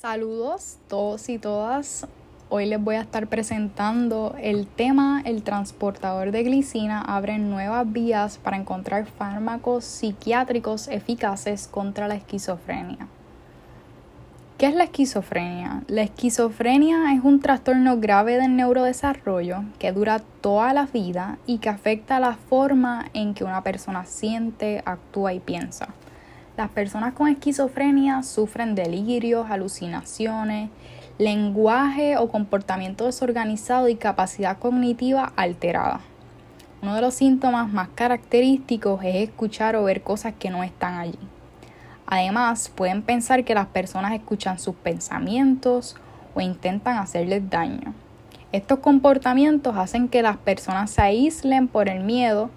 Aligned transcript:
Saludos 0.00 0.78
todos 0.88 1.28
y 1.28 1.38
todas. 1.38 2.06
Hoy 2.48 2.64
les 2.64 2.82
voy 2.82 2.94
a 2.94 3.02
estar 3.02 3.26
presentando 3.26 4.34
el 4.40 4.66
tema 4.66 5.20
El 5.26 5.42
transportador 5.42 6.30
de 6.30 6.42
glicina 6.42 7.02
abre 7.02 7.38
nuevas 7.38 7.92
vías 7.92 8.38
para 8.38 8.56
encontrar 8.56 9.04
fármacos 9.04 9.84
psiquiátricos 9.84 10.88
eficaces 10.88 11.68
contra 11.68 12.08
la 12.08 12.14
esquizofrenia. 12.14 13.08
¿Qué 14.56 14.68
es 14.68 14.74
la 14.74 14.84
esquizofrenia? 14.84 15.82
La 15.86 16.00
esquizofrenia 16.00 17.12
es 17.12 17.22
un 17.22 17.40
trastorno 17.40 17.98
grave 17.98 18.38
del 18.38 18.56
neurodesarrollo 18.56 19.64
que 19.78 19.92
dura 19.92 20.22
toda 20.40 20.72
la 20.72 20.86
vida 20.86 21.36
y 21.44 21.58
que 21.58 21.68
afecta 21.68 22.18
la 22.20 22.36
forma 22.36 23.04
en 23.12 23.34
que 23.34 23.44
una 23.44 23.62
persona 23.62 24.06
siente, 24.06 24.82
actúa 24.86 25.34
y 25.34 25.40
piensa. 25.40 25.88
Las 26.60 26.68
personas 26.68 27.14
con 27.14 27.26
esquizofrenia 27.26 28.22
sufren 28.22 28.74
delirios, 28.74 29.50
alucinaciones, 29.50 30.68
lenguaje 31.16 32.18
o 32.18 32.28
comportamiento 32.28 33.06
desorganizado 33.06 33.88
y 33.88 33.94
capacidad 33.94 34.58
cognitiva 34.58 35.32
alterada. 35.36 36.00
Uno 36.82 36.94
de 36.94 37.00
los 37.00 37.14
síntomas 37.14 37.72
más 37.72 37.88
característicos 37.94 39.02
es 39.02 39.30
escuchar 39.30 39.74
o 39.74 39.84
ver 39.84 40.02
cosas 40.02 40.34
que 40.38 40.50
no 40.50 40.62
están 40.62 40.98
allí. 40.98 41.18
Además, 42.04 42.70
pueden 42.74 43.00
pensar 43.00 43.42
que 43.46 43.54
las 43.54 43.68
personas 43.68 44.12
escuchan 44.12 44.58
sus 44.58 44.74
pensamientos 44.74 45.96
o 46.34 46.42
intentan 46.42 46.98
hacerles 46.98 47.48
daño. 47.48 47.94
Estos 48.52 48.80
comportamientos 48.80 49.78
hacen 49.78 50.10
que 50.10 50.20
las 50.20 50.36
personas 50.36 50.90
se 50.90 51.00
aíslen 51.00 51.68
por 51.68 51.88
el 51.88 52.04
miedo 52.04 52.50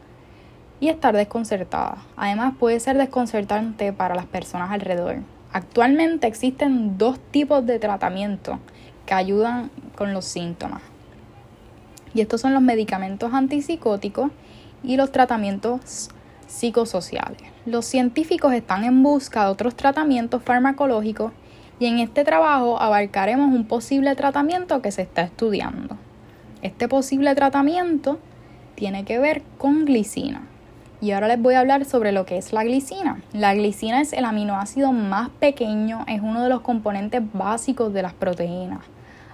y 0.83 0.89
estar 0.89 1.15
desconcertada. 1.15 1.95
Además, 2.17 2.55
puede 2.59 2.77
ser 2.81 2.97
desconcertante 2.97 3.93
para 3.93 4.15
las 4.15 4.25
personas 4.25 4.69
alrededor. 4.69 5.19
Actualmente 5.53 6.27
existen 6.27 6.97
dos 6.97 7.21
tipos 7.31 7.65
de 7.65 7.79
tratamiento 7.79 8.59
que 9.05 9.13
ayudan 9.13 9.71
con 9.95 10.13
los 10.13 10.25
síntomas. 10.25 10.81
Y 12.13 12.20
estos 12.20 12.41
son 12.41 12.53
los 12.53 12.62
medicamentos 12.62 13.34
antipsicóticos 13.34 14.29
y 14.84 14.98
los 14.98 15.13
tratamientos 15.13 16.09
psicosociales. 16.48 17.41
Los 17.65 17.85
científicos 17.85 18.51
están 18.51 18.84
en 18.84 19.03
busca 19.03 19.45
de 19.45 19.51
otros 19.51 19.77
tratamientos 19.77 20.43
farmacológicos 20.43 21.31
y 21.79 21.85
en 21.85 21.99
este 21.99 22.25
trabajo 22.25 22.77
abarcaremos 22.77 23.55
un 23.55 23.68
posible 23.68 24.15
tratamiento 24.15 24.81
que 24.81 24.91
se 24.91 25.03
está 25.03 25.21
estudiando. 25.21 25.95
Este 26.62 26.90
posible 26.90 27.34
tratamiento 27.35 28.20
tiene 28.75 29.05
que 29.05 29.18
ver 29.18 29.43
con 29.57 29.85
glicina. 29.85 30.49
Y 31.04 31.12
ahora 31.12 31.27
les 31.27 31.41
voy 31.41 31.55
a 31.55 31.59
hablar 31.59 31.84
sobre 31.84 32.13
lo 32.13 32.26
que 32.26 32.37
es 32.37 32.54
la 32.54 32.63
glicina. 32.63 33.20
La 33.34 33.54
glicina 33.54 33.99
es 33.99 34.13
el 34.13 34.23
aminoácido 34.23 34.93
más 34.93 35.27
pequeño, 35.32 36.05
es 36.07 36.21
uno 36.21 36.41
de 36.41 36.48
los 36.48 36.62
componentes 36.62 37.21
básicos 37.34 37.91
de 37.91 38.01
las 38.01 38.13
proteínas. 38.13 38.79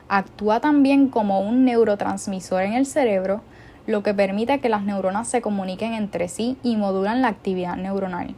Actúa 0.07 0.61
también 0.61 1.09
como 1.09 1.41
un 1.41 1.65
neurotransmisor 1.65 2.63
en 2.63 2.73
el 2.73 2.87
cerebro 2.87 3.41
lo 3.85 4.01
que 4.01 4.15
permite 4.15 4.59
que 4.59 4.67
las 4.67 4.81
neuronas 4.81 5.27
se 5.27 5.41
comuniquen 5.41 5.93
entre 5.93 6.27
sí 6.27 6.57
y 6.63 6.75
modulan 6.75 7.21
la 7.21 7.27
actividad 7.27 7.75
neuronal. 7.75 8.33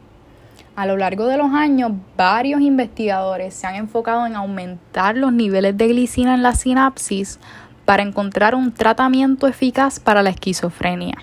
A 0.76 0.84
lo 0.84 0.98
largo 0.98 1.26
de 1.26 1.38
los 1.38 1.52
años, 1.52 1.92
varios 2.18 2.60
investigadores 2.60 3.54
se 3.54 3.66
han 3.66 3.76
enfocado 3.76 4.26
en 4.26 4.36
aumentar 4.36 5.16
los 5.16 5.32
niveles 5.32 5.74
de 5.78 5.88
glicina 5.88 6.34
en 6.34 6.42
la 6.42 6.54
sinapsis 6.54 7.40
para 7.86 8.02
encontrar 8.02 8.54
un 8.54 8.72
tratamiento 8.72 9.46
eficaz 9.46 10.00
para 10.00 10.22
la 10.22 10.28
esquizofrenia. 10.28 11.16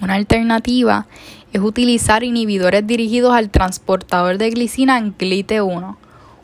Una 0.00 0.14
alternativa 0.14 1.06
es 1.52 1.60
utilizar 1.60 2.22
inhibidores 2.22 2.86
dirigidos 2.86 3.34
al 3.34 3.50
transportador 3.50 4.36
de 4.36 4.50
glicina 4.50 4.98
en 4.98 5.16
GLIT1, 5.16 5.96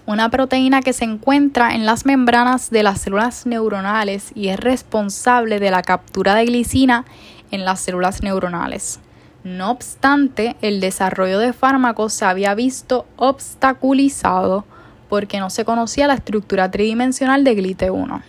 una 0.06 0.30
proteína 0.30 0.80
que 0.80 0.92
se 0.92 1.04
encuentra 1.04 1.74
en 1.74 1.86
las 1.86 2.06
membranas 2.06 2.70
de 2.70 2.82
las 2.82 3.02
células 3.02 3.46
neuronales 3.46 4.32
y 4.34 4.48
es 4.48 4.58
responsable 4.58 5.60
de 5.60 5.70
la 5.70 5.82
captura 5.82 6.34
de 6.34 6.46
glicina 6.46 7.04
en 7.50 7.64
las 7.64 7.80
células 7.80 8.22
neuronales. 8.22 9.00
No 9.44 9.70
obstante, 9.70 10.56
el 10.62 10.80
desarrollo 10.80 11.38
de 11.38 11.52
fármacos 11.52 12.14
se 12.14 12.24
había 12.24 12.54
visto 12.54 13.06
obstaculizado 13.16 14.64
porque 15.08 15.40
no 15.40 15.50
se 15.50 15.64
conocía 15.64 16.06
la 16.06 16.14
estructura 16.14 16.70
tridimensional 16.70 17.44
de 17.44 17.56
GLIT1. 17.56 18.22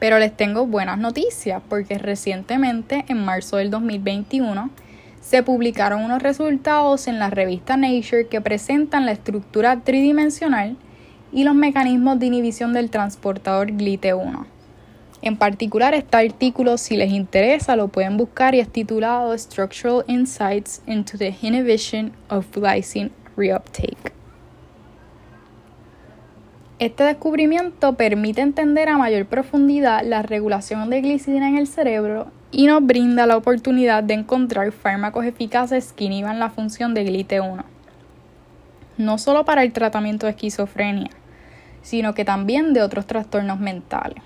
Pero 0.00 0.18
les 0.18 0.36
tengo 0.36 0.66
buenas 0.66 0.98
noticias 0.98 1.62
porque 1.68 1.98
recientemente, 1.98 3.04
en 3.08 3.24
marzo 3.24 3.58
del 3.58 3.70
2021, 3.70 4.70
se 5.20 5.42
publicaron 5.42 6.02
unos 6.02 6.22
resultados 6.22 7.06
en 7.06 7.18
la 7.18 7.30
revista 7.30 7.76
Nature 7.76 8.26
que 8.26 8.40
presentan 8.40 9.06
la 9.06 9.12
estructura 9.12 9.80
tridimensional 9.80 10.76
y 11.32 11.44
los 11.44 11.54
mecanismos 11.54 12.18
de 12.18 12.26
inhibición 12.26 12.72
del 12.72 12.90
transportador 12.90 13.68
GLIT1. 13.68 14.46
En 15.22 15.36
particular, 15.36 15.92
este 15.92 16.16
artículo, 16.16 16.78
si 16.78 16.96
les 16.96 17.12
interesa, 17.12 17.76
lo 17.76 17.88
pueden 17.88 18.16
buscar 18.16 18.54
y 18.54 18.60
es 18.60 18.72
titulado 18.72 19.36
Structural 19.36 20.02
Insights 20.08 20.82
into 20.86 21.18
the 21.18 21.36
Inhibition 21.42 22.12
of 22.30 22.46
Glycine 22.52 23.10
Reuptake. 23.36 24.19
Este 26.80 27.04
descubrimiento 27.04 27.92
permite 27.92 28.40
entender 28.40 28.88
a 28.88 28.96
mayor 28.96 29.26
profundidad 29.26 30.02
la 30.02 30.22
regulación 30.22 30.88
de 30.88 31.02
glicina 31.02 31.46
en 31.46 31.58
el 31.58 31.66
cerebro 31.66 32.28
y 32.50 32.68
nos 32.68 32.82
brinda 32.82 33.26
la 33.26 33.36
oportunidad 33.36 34.02
de 34.02 34.14
encontrar 34.14 34.72
fármacos 34.72 35.26
eficaces 35.26 35.92
que 35.92 36.04
inhiban 36.04 36.38
la 36.38 36.48
función 36.48 36.94
de 36.94 37.04
GLIT1, 37.04 37.64
no 38.96 39.18
solo 39.18 39.44
para 39.44 39.62
el 39.62 39.74
tratamiento 39.74 40.24
de 40.24 40.30
esquizofrenia, 40.30 41.10
sino 41.82 42.14
que 42.14 42.24
también 42.24 42.72
de 42.72 42.80
otros 42.80 43.06
trastornos 43.06 43.60
mentales. 43.60 44.22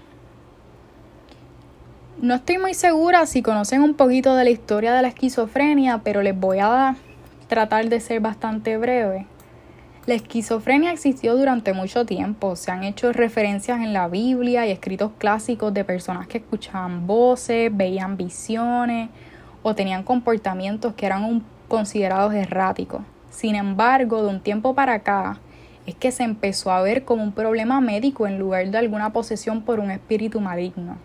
No 2.23 2.35
estoy 2.35 2.59
muy 2.59 2.75
segura 2.75 3.27
si 3.27 3.43
conocen 3.43 3.83
un 3.83 3.95
poquito 3.95 4.37
de 4.37 4.45
la 4.45 4.51
historia 4.51 4.95
de 4.95 5.03
la 5.03 5.09
esquizofrenia, 5.09 6.03
pero 6.05 6.23
les 6.23 6.39
voy 6.39 6.61
a 6.61 6.95
tratar 7.49 7.89
de 7.89 7.99
ser 7.99 8.21
bastante 8.21 8.79
breve. 8.79 9.27
La 10.07 10.13
esquizofrenia 10.13 10.93
existió 10.93 11.35
durante 11.35 11.73
mucho 11.73 12.05
tiempo. 12.05 12.57
Se 12.57 12.71
han 12.71 12.85
hecho 12.85 13.11
referencias 13.15 13.81
en 13.81 13.95
la 13.95 14.07
Biblia 14.07 14.67
y 14.67 14.71
escritos 14.71 15.13
clásicos 15.17 15.73
de 15.73 15.83
personas 15.83 16.27
que 16.27 16.39
escuchaban 16.39 17.07
voces, 17.07 17.75
veían 17.75 18.19
visiones 18.19 19.09
o 19.63 19.75
tenían 19.75 20.03
comportamientos 20.03 20.93
que 20.93 21.07
eran 21.07 21.43
considerados 21.69 22.35
erráticos. 22.35 23.01
Sin 23.31 23.55
embargo, 23.55 24.23
de 24.23 24.29
un 24.29 24.41
tiempo 24.41 24.75
para 24.75 24.93
acá, 24.93 25.39
es 25.87 25.95
que 25.95 26.13
se 26.13 26.23
empezó 26.23 26.71
a 26.71 26.83
ver 26.83 27.07
como 27.07 27.23
un 27.23 27.33
problema 27.33 27.81
médico 27.81 28.27
en 28.27 28.39
lugar 28.39 28.71
de 28.71 28.77
alguna 28.77 29.11
posesión 29.11 29.63
por 29.63 29.81
un 29.81 29.91
espíritu 29.91 30.39
maligno. 30.39 30.99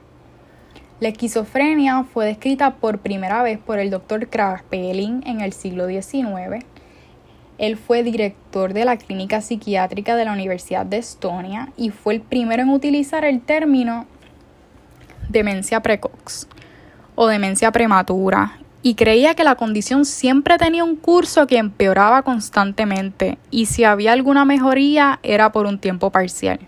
La 0.99 1.07
esquizofrenia 1.07 2.03
fue 2.03 2.25
descrita 2.25 2.75
por 2.75 2.99
primera 2.99 3.43
vez 3.43 3.59
por 3.59 3.79
el 3.79 3.91
doctor 3.91 4.27
Kraspelin 4.27 5.23
en 5.25 5.39
el 5.39 5.53
siglo 5.53 5.87
XIX 5.87 6.65
él 7.59 7.77
fue 7.77 8.03
director 8.03 8.73
de 8.73 8.85
la 8.85 8.97
clínica 8.97 9.41
psiquiátrica 9.41 10.15
de 10.15 10.25
la 10.25 10.31
Universidad 10.31 10.85
de 10.85 10.97
Estonia 10.97 11.71
y 11.77 11.89
fue 11.91 12.15
el 12.15 12.21
primero 12.21 12.63
en 12.63 12.69
utilizar 12.69 13.25
el 13.25 13.41
término 13.41 14.07
demencia 15.27 15.81
precox 15.81 16.47
o 17.15 17.27
demencia 17.27 17.71
prematura 17.71 18.57
y 18.81 18.95
creía 18.95 19.35
que 19.35 19.43
la 19.43 19.55
condición 19.55 20.05
siempre 20.05 20.57
tenía 20.57 20.85
un 20.85 20.95
curso 20.95 21.47
que 21.47 21.57
empeoraba 21.57 22.21
constantemente 22.21 23.37
y 23.51 23.65
si 23.65 23.83
había 23.83 24.13
alguna 24.13 24.45
mejoría 24.45 25.19
era 25.21 25.51
por 25.51 25.65
un 25.65 25.79
tiempo 25.79 26.11
parcial. 26.11 26.59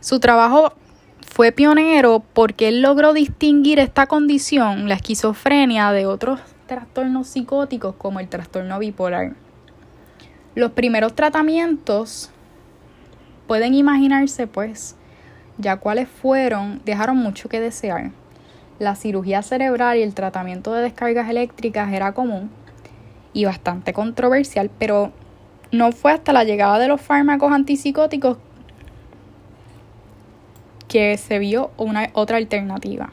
Su 0.00 0.18
trabajo 0.18 0.72
fue 1.20 1.52
pionero 1.52 2.24
porque 2.32 2.68
él 2.68 2.82
logró 2.82 3.12
distinguir 3.12 3.78
esta 3.78 4.08
condición, 4.08 4.88
la 4.88 4.96
esquizofrenia, 4.96 5.92
de 5.92 6.06
otros 6.06 6.40
trastornos 6.66 7.28
psicóticos 7.28 7.94
como 7.94 8.18
el 8.18 8.28
trastorno 8.28 8.80
bipolar. 8.80 9.45
Los 10.56 10.72
primeros 10.72 11.14
tratamientos 11.14 12.30
pueden 13.46 13.74
imaginarse 13.74 14.46
pues 14.46 14.96
ya 15.58 15.76
cuáles 15.76 16.08
fueron, 16.08 16.80
dejaron 16.86 17.18
mucho 17.18 17.50
que 17.50 17.60
desear. 17.60 18.10
La 18.78 18.94
cirugía 18.94 19.42
cerebral 19.42 19.98
y 19.98 20.02
el 20.02 20.14
tratamiento 20.14 20.72
de 20.72 20.80
descargas 20.80 21.28
eléctricas 21.28 21.92
era 21.92 22.14
común 22.14 22.48
y 23.34 23.44
bastante 23.44 23.92
controversial, 23.92 24.70
pero 24.78 25.12
no 25.72 25.92
fue 25.92 26.12
hasta 26.12 26.32
la 26.32 26.44
llegada 26.44 26.78
de 26.78 26.88
los 26.88 27.02
fármacos 27.02 27.52
antipsicóticos 27.52 28.38
que 30.88 31.18
se 31.18 31.38
vio 31.38 31.70
una 31.76 32.08
otra 32.14 32.38
alternativa. 32.38 33.12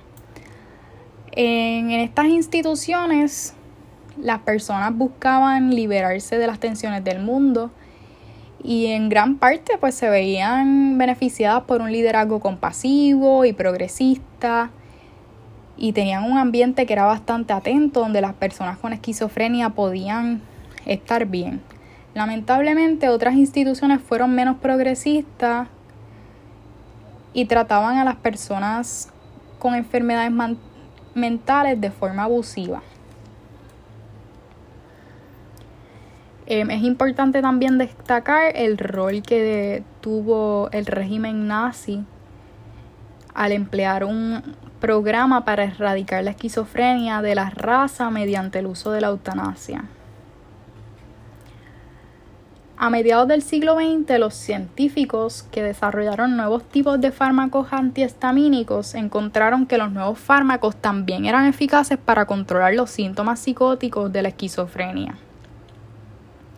En, 1.33 1.91
en 1.91 1.99
estas 1.99 2.27
instituciones 2.27 3.53
las 4.17 4.39
personas 4.39 4.95
buscaban 4.95 5.73
liberarse 5.75 6.37
de 6.37 6.47
las 6.47 6.59
tensiones 6.59 7.03
del 7.03 7.19
mundo 7.19 7.71
y 8.63 8.87
en 8.87 9.09
gran 9.09 9.37
parte 9.37 9.77
pues 9.79 9.95
se 9.95 10.09
veían 10.09 10.97
beneficiadas 10.97 11.63
por 11.63 11.81
un 11.81 11.91
liderazgo 11.91 12.39
compasivo 12.39 13.43
y 13.45 13.53
progresista 13.53 14.69
y 15.75 15.91
tenían 15.91 16.23
un 16.23 16.37
ambiente 16.37 16.85
que 16.85 16.93
era 16.93 17.05
bastante 17.05 17.51
atento 17.51 17.99
donde 17.99 18.21
las 18.21 18.33
personas 18.33 18.77
con 18.77 18.93
esquizofrenia 18.93 19.69
podían 19.69 20.41
estar 20.85 21.25
bien. 21.25 21.61
Lamentablemente 22.13 23.09
otras 23.09 23.35
instituciones 23.35 23.99
fueron 24.01 24.35
menos 24.35 24.57
progresistas 24.57 25.67
y 27.33 27.45
trataban 27.45 27.97
a 27.97 28.05
las 28.05 28.15
personas 28.15 29.11
con 29.59 29.73
enfermedades 29.73 30.31
mentales 31.15 31.81
de 31.81 31.89
forma 31.89 32.23
abusiva. 32.23 32.83
Em, 36.55 36.69
es 36.69 36.83
importante 36.83 37.41
también 37.41 37.79
destacar 37.79 38.55
el 38.55 38.77
rol 38.77 39.23
que 39.23 39.83
tuvo 40.01 40.69
el 40.71 40.85
régimen 40.85 41.47
nazi 41.47 42.05
al 43.33 43.53
emplear 43.53 44.03
un 44.03 44.55
programa 44.79 45.45
para 45.45 45.63
erradicar 45.63 46.23
la 46.23 46.29
esquizofrenia 46.29 47.23
de 47.23 47.33
la 47.33 47.49
raza 47.49 48.11
mediante 48.11 48.59
el 48.59 48.67
uso 48.67 48.91
de 48.91 49.01
la 49.01 49.07
eutanasia. 49.07 49.85
A 52.77 52.91
mediados 52.91 53.27
del 53.27 53.41
siglo 53.41 53.73
XX, 53.73 54.19
los 54.19 54.35
científicos 54.35 55.47
que 55.49 55.63
desarrollaron 55.63 56.37
nuevos 56.37 56.63
tipos 56.65 57.01
de 57.01 57.11
fármacos 57.11 57.73
antihistamínicos 57.73 58.93
encontraron 58.93 59.65
que 59.65 59.79
los 59.79 59.91
nuevos 59.91 60.19
fármacos 60.19 60.75
también 60.75 61.25
eran 61.25 61.47
eficaces 61.47 61.97
para 61.97 62.27
controlar 62.27 62.75
los 62.75 62.91
síntomas 62.91 63.39
psicóticos 63.39 64.13
de 64.13 64.21
la 64.21 64.27
esquizofrenia. 64.27 65.17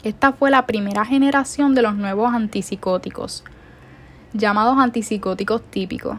Esta 0.05 0.33
fue 0.33 0.51
la 0.51 0.67
primera 0.67 1.03
generación 1.03 1.73
de 1.73 1.81
los 1.81 1.95
nuevos 1.95 2.31
antipsicóticos, 2.31 3.43
llamados 4.33 4.77
antipsicóticos 4.77 5.63
típicos. 5.63 6.17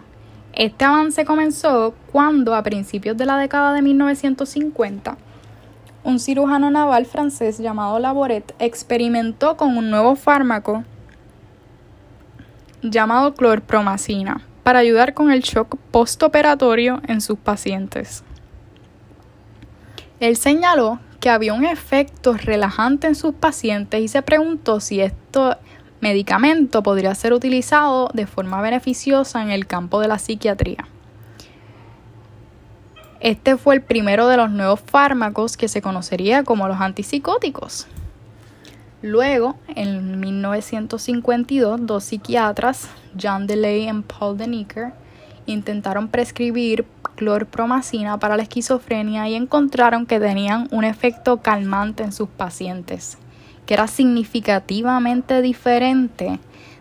Este 0.53 0.85
avance 0.85 1.25
comenzó 1.25 1.95
cuando, 2.11 2.57
a 2.57 2.65
principios 2.65 3.17
de 3.17 3.27
la 3.27 3.39
década 3.39 3.73
de 3.75 3.83
1950, 3.83 5.17
un 6.03 6.19
cirujano 6.19 6.69
naval 6.69 7.07
francés 7.07 7.59
llamado 7.59 8.01
Laboret 8.01 8.57
experimentó 8.59 9.57
con 9.57 9.77
un 9.77 9.89
nuevo 9.89 10.17
fármaco 10.17 10.83
llamado 12.83 13.35
clorpromacina 13.35 14.41
para 14.65 14.81
ayudar 14.81 15.15
con 15.15 15.31
el 15.31 15.43
shock 15.43 15.77
postoperatorio 15.93 17.01
en 17.07 17.21
sus 17.21 17.39
pacientes. 17.39 18.25
Él 20.19 20.37
señaló 20.37 20.99
que 21.27 21.31
había 21.31 21.55
un 21.55 21.65
efecto 21.65 22.35
relajante 22.35 23.09
en 23.09 23.17
sus 23.17 23.35
pacientes 23.35 24.01
y 24.01 24.07
se 24.07 24.23
preguntó 24.23 24.79
si 24.79 25.01
este 25.01 25.41
medicamento 26.01 26.85
podría 26.85 27.13
ser 27.17 27.33
utilizado 27.33 28.11
de 28.15 28.29
forma 28.29 28.63
beneficiosa 28.63 29.43
en 29.43 29.51
el 29.51 29.67
campo 29.67 30.01
de 30.01 30.07
la 30.07 30.21
psiquiatría. 30.21 30.87
Este 33.19 33.57
fue 33.57 33.75
el 33.75 33.83
primero 33.83 34.29
de 34.29 34.37
los 34.37 34.53
nuevos 34.53 34.79
fármacos 34.79 35.57
que 35.57 35.67
se 35.67 35.83
conocería 35.83 36.45
como 36.45 36.69
los 36.69 36.81
antipsicóticos. 36.81 37.89
Luego, 39.03 39.57
en 39.75 40.21
1952, 40.21 41.87
dos 41.87 42.05
psiquiatras, 42.05 42.89
John 43.21 43.49
DeLay 43.49 43.89
y 43.89 44.03
Paul 44.03 44.39
Deniker, 44.39 44.93
intentaron 45.47 46.07
prescribir 46.07 46.85
clorpromacina 47.17 48.19
para 48.19 48.37
la 48.37 48.45
esquizofrenia 48.45 49.29
y 49.29 49.35
encontraron 49.35 50.07
que 50.07 50.21
tenían 50.21 50.69
un 50.71 50.85
efecto 50.85 51.39
calmante 51.39 52.05
en 52.05 52.13
sus 52.13 52.29
pacientes, 52.29 53.19
que 53.67 53.75
era 53.75 53.89
significativamente 53.89 55.43
diferente 55.43 56.39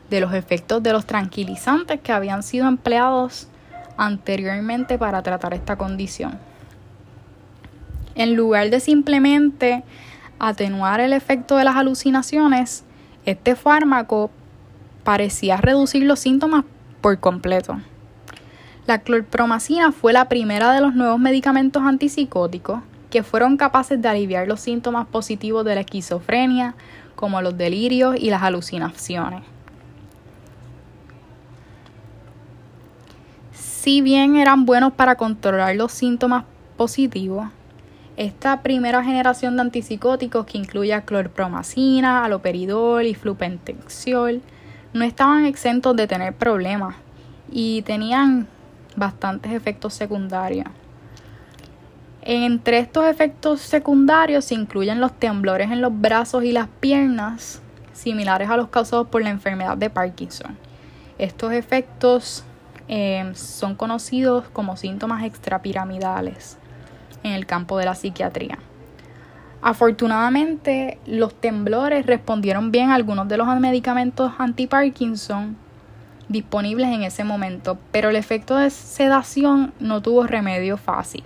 de 0.10 0.20
los 0.20 0.34
efectos 0.34 0.84
de 0.84 0.94
los 0.94 1.06
tranquilizantes 1.06 2.00
que 2.02 2.12
habían 2.12 2.44
sido 2.44 2.68
empleados 2.68 3.48
anteriormente 3.98 4.98
para 5.00 5.24
tratar 5.24 5.54
esta 5.54 5.78
condición. 5.78 6.38
En 8.14 8.36
lugar 8.36 8.70
de 8.70 8.80
simplemente 8.80 9.84
atenuar 10.38 11.00
el 11.00 11.14
efecto 11.14 11.58
de 11.58 11.64
las 11.64 11.76
alucinaciones, 11.76 12.84
este 13.26 13.56
fármaco 13.56 14.30
parecía 15.04 15.58
reducir 15.58 16.04
los 16.04 16.20
síntomas 16.20 16.66
por 17.02 17.20
completo. 17.20 17.78
La 18.88 19.00
clorpromacina 19.00 19.92
fue 19.92 20.14
la 20.14 20.30
primera 20.30 20.72
de 20.74 20.82
los 20.82 20.94
nuevos 20.94 21.20
medicamentos 21.20 21.84
antipsicóticos 21.84 22.82
que 23.10 23.24
fueron 23.24 23.58
capaces 23.58 24.02
de 24.02 24.08
aliviar 24.08 24.48
los 24.48 24.60
síntomas 24.60 25.08
positivos 25.08 25.66
de 25.66 25.76
la 25.76 25.82
esquizofrenia, 25.82 26.76
como 27.16 27.42
los 27.42 27.58
delirios 27.58 28.16
y 28.20 28.30
las 28.30 28.44
alucinaciones. 28.44 29.44
si 33.86 34.02
bien 34.02 34.36
eran 34.36 34.66
buenos 34.66 34.94
para 34.94 35.14
controlar 35.14 35.76
los 35.76 35.92
síntomas 35.92 36.46
positivos, 36.76 37.50
esta 38.18 38.64
primera 38.64 39.04
generación 39.04 39.56
de 39.56 39.62
antipsicóticos 39.62 40.48
que 40.48 40.58
incluye 40.58 41.00
clorpromacina, 41.04 42.26
aloperidol 42.26 43.06
y 43.06 43.14
flupentexiol 43.14 44.42
no 44.94 45.06
estaban 45.06 45.46
exentos 45.46 45.96
de 45.96 46.08
tener 46.08 46.34
problemas 46.34 46.96
y 47.52 47.84
tenían 47.84 48.48
bastantes 48.96 49.52
efectos 49.52 49.94
secundarios. 49.94 50.68
Entre 52.22 52.80
estos 52.80 53.06
efectos 53.06 53.62
secundarios 53.62 54.46
se 54.46 54.56
incluyen 54.56 55.00
los 55.00 55.14
temblores 55.14 55.72
en 55.72 55.82
los 55.82 56.00
brazos 56.00 56.44
y 56.44 56.52
las 56.52 56.68
piernas, 56.80 57.62
similares 57.94 58.50
a 58.50 58.58
los 58.58 58.70
causados 58.70 59.08
por 59.08 59.22
la 59.22 59.30
enfermedad 59.30 59.78
de 59.78 59.90
Parkinson. 59.90 60.58
Estos 61.18 61.54
efectos 61.54 62.44
Em, 62.88 63.34
son 63.34 63.74
conocidos 63.74 64.46
como 64.50 64.78
síntomas 64.78 65.24
extrapiramidales 65.24 66.58
en 67.24 67.32
el 67.34 67.48
campo 67.48 67.80
de 67.80 67.86
la 67.86 67.96
psiquiatría. 67.96 68.60
Afortunadamente, 69.64 71.00
los 71.08 71.34
temblores 71.34 72.06
respondieron 72.06 72.72
bien 72.72 72.92
a 72.92 72.96
algunos 72.96 73.28
de 73.28 73.38
los 73.38 73.48
medicamentos 73.60 74.34
anti-Parkinson 74.38 75.58
disponibles 76.30 76.88
en 76.88 77.04
ese 77.04 77.24
momento, 77.24 77.78
pero 77.92 78.10
el 78.10 78.16
efecto 78.16 78.56
de 78.56 78.70
sedación 78.70 79.74
no 79.80 80.02
tuvo 80.02 80.26
remedio 80.28 80.78
fácil 80.78 81.24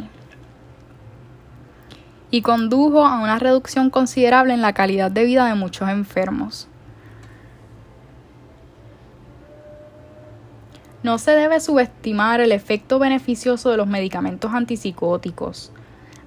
y 2.31 2.42
condujo 2.42 3.06
a 3.06 3.19
una 3.19 3.40
reducción 3.40 3.90
considerable 3.90 4.54
en 4.54 4.62
la 4.62 4.74
calidad 4.74 5.10
de 5.12 5.24
vida 5.24 5.48
de 5.48 5.56
muchos 5.56 5.90
enfermos. 5.90 6.68
No 11.01 11.18
se 11.18 11.31
debe 11.31 11.60
subestimar 11.60 12.42
el 12.42 12.51
efecto 12.51 13.00
beneficioso 13.00 13.72
de 13.72 13.78
los 13.78 13.88
medicamentos 13.88 14.54
antipsicóticos. 14.54 15.72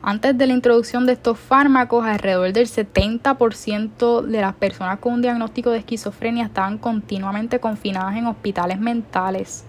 Antes 0.05 0.37
de 0.37 0.49
la 0.49 0.53
introducción 0.53 1.07
de 1.07 1.13
estos 1.13 1.39
fármacos, 1.39 2.05
alrededor 2.05 2.53
del 2.53 2.67
70% 2.67 4.23
de 4.23 4.41
las 4.41 4.55
personas 4.55 4.99
con 4.99 5.13
un 5.13 5.23
diagnóstico 5.23 5.71
de 5.71 5.79
esquizofrenia 5.79 6.47
estaban 6.47 6.77
continuamente 6.77 7.61
confinadas 7.61 8.17
en 8.17 8.27
hospitales 8.27 8.81
mentales, 8.81 9.65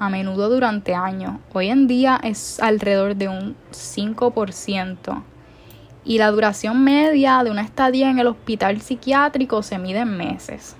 a 0.00 0.10
menudo 0.10 0.48
durante 0.48 0.96
años. 0.96 1.38
Hoy 1.52 1.68
en 1.68 1.86
día 1.86 2.18
es 2.24 2.58
alrededor 2.58 3.14
de 3.14 3.28
un 3.28 3.54
5%. 3.70 5.22
Y 6.04 6.18
la 6.18 6.32
duración 6.32 6.82
media 6.82 7.44
de 7.44 7.52
una 7.52 7.62
estadía 7.62 8.10
en 8.10 8.18
el 8.18 8.26
hospital 8.26 8.80
psiquiátrico 8.80 9.62
se 9.62 9.78
mide 9.78 10.00
en 10.00 10.16
meses. 10.16 10.74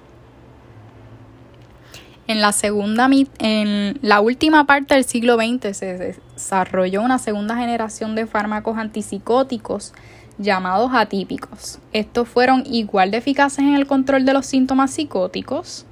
En 2.26 2.40
la, 2.40 2.50
segunda, 2.50 3.08
en 3.38 3.99
la 4.02 4.20
última 4.20 4.66
parte 4.66 4.94
del 4.94 5.04
siglo 5.04 5.37
XX 5.37 5.76
se 5.76 6.16
desarrolló 6.38 7.02
una 7.02 7.18
segunda 7.18 7.57
generación 7.57 8.14
de 8.14 8.25
fármacos 8.26 8.78
antipsicóticos 8.78 9.92
llamados 10.38 10.92
atípicos. 10.95 11.80
Estos 11.92 12.28
fueron 12.28 12.62
igual 12.64 13.11
de 13.11 13.16
eficaces 13.16 13.59
en 13.59 13.75
el 13.75 13.88
control 13.88 14.25
de 14.25 14.33
los 14.33 14.47
síntomas 14.47 14.92
psicóticos, 14.92 15.85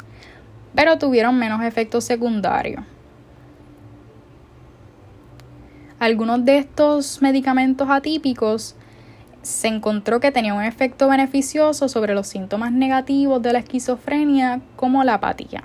pero 0.72 0.98
tuvieron 0.98 1.36
menos 1.36 1.62
efectos 1.62 2.04
secundarios. 2.04 2.84
Algunos 5.98 6.44
de 6.44 6.58
estos 6.58 7.20
medicamentos 7.22 7.88
atípicos 7.90 8.76
se 9.42 9.66
encontró 9.66 10.20
que 10.20 10.30
tenían 10.30 10.56
un 10.56 10.62
efecto 10.62 11.08
beneficioso 11.08 11.88
sobre 11.88 12.14
los 12.14 12.28
síntomas 12.28 12.70
negativos 12.70 13.42
de 13.42 13.52
la 13.52 13.58
esquizofrenia 13.58 14.60
como 14.76 15.02
la 15.02 15.14
apatía. 15.14 15.64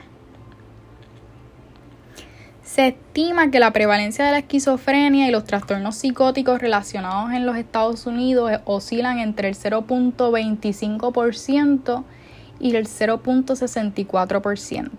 Se 2.73 2.87
estima 2.87 3.51
que 3.51 3.59
la 3.59 3.73
prevalencia 3.73 4.23
de 4.23 4.31
la 4.31 4.37
esquizofrenia 4.37 5.27
y 5.27 5.31
los 5.31 5.43
trastornos 5.43 5.97
psicóticos 5.97 6.61
relacionados 6.61 7.33
en 7.33 7.45
los 7.45 7.57
Estados 7.57 8.05
Unidos 8.05 8.49
oscilan 8.63 9.19
entre 9.19 9.49
el 9.49 9.55
0.25% 9.55 12.05
y 12.61 12.73
el 12.73 12.87
0.64%. 12.87 14.89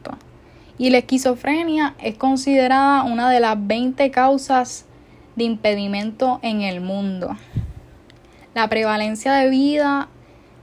Y 0.76 0.91
la 0.91 0.99
esquizofrenia 0.99 1.95
es 1.99 2.19
considerada 2.19 3.05
una 3.05 3.31
de 3.31 3.41
las 3.41 3.57
20 3.67 4.11
causas 4.11 4.85
de 5.37 5.45
impedimento 5.45 6.41
en 6.43 6.61
el 6.61 6.83
mundo. 6.83 7.38
La 8.52 8.69
prevalencia 8.69 9.33
de 9.33 9.49
vida 9.49 10.11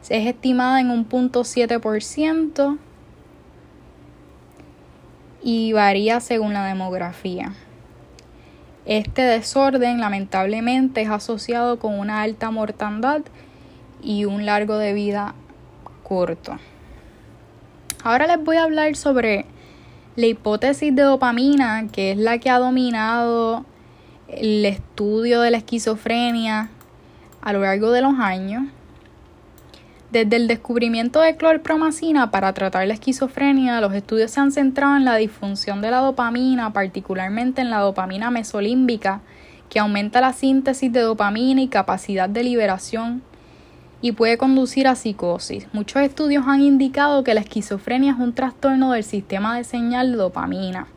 es 0.09 0.27
estimada 0.27 0.79
en 0.79 0.91
un 0.91 1.09
0.7% 1.09 2.77
y 5.41 5.73
varía 5.73 6.19
según 6.19 6.53
la 6.53 6.65
demografía. 6.65 7.53
Este 8.85 9.21
desorden 9.21 9.99
lamentablemente 9.99 11.01
es 11.01 11.09
asociado 11.09 11.79
con 11.79 11.99
una 11.99 12.21
alta 12.21 12.49
mortandad 12.51 13.21
y 14.01 14.25
un 14.25 14.45
largo 14.45 14.77
de 14.77 14.93
vida 14.93 15.35
corto. 16.03 16.57
Ahora 18.03 18.27
les 18.27 18.43
voy 18.43 18.57
a 18.57 18.63
hablar 18.63 18.95
sobre 18.95 19.45
la 20.15 20.25
hipótesis 20.25 20.95
de 20.95 21.03
dopamina, 21.03 21.87
que 21.91 22.11
es 22.11 22.17
la 22.17 22.39
que 22.39 22.49
ha 22.49 22.59
dominado 22.59 23.65
el 24.27 24.65
estudio 24.65 25.41
de 25.41 25.51
la 25.51 25.57
esquizofrenia 25.57 26.69
a 27.41 27.53
lo 27.53 27.61
largo 27.61 27.91
de 27.91 28.01
los 28.01 28.15
años. 28.19 28.63
Desde 30.11 30.37
el 30.37 30.47
descubrimiento 30.47 31.21
de 31.21 31.35
clorpromacina 31.35 32.31
para 32.31 32.51
tratar 32.53 32.87
la 32.87 32.95
esquizofrenia, 32.95 33.79
los 33.79 33.93
estudios 33.93 34.31
se 34.31 34.39
han 34.39 34.51
centrado 34.51 34.97
en 34.97 35.05
la 35.05 35.15
disfunción 35.17 35.81
de 35.81 35.91
la 35.91 35.99
dopamina, 35.99 36.73
particularmente 36.73 37.61
en 37.61 37.69
la 37.69 37.77
dopamina 37.77 38.31
mesolímbica, 38.31 39.21
que 39.69 39.77
aumenta 39.77 40.19
la 40.19 40.33
síntesis 40.33 40.91
de 40.91 41.01
dopamina 41.01 41.61
y 41.61 41.67
capacidad 41.67 42.27
de 42.27 42.43
liberación 42.43 43.21
y 44.01 44.13
puede 44.13 44.39
conducir 44.39 44.87
a 44.87 44.95
psicosis. 44.95 45.67
Muchos 45.73 46.01
estudios 46.01 46.47
han 46.47 46.61
indicado 46.61 47.23
que 47.23 47.35
la 47.35 47.41
esquizofrenia 47.41 48.13
es 48.13 48.19
un 48.19 48.33
trastorno 48.33 48.93
del 48.93 49.03
sistema 49.03 49.57
de 49.57 49.63
señal 49.63 50.13
dopamina. 50.13 50.87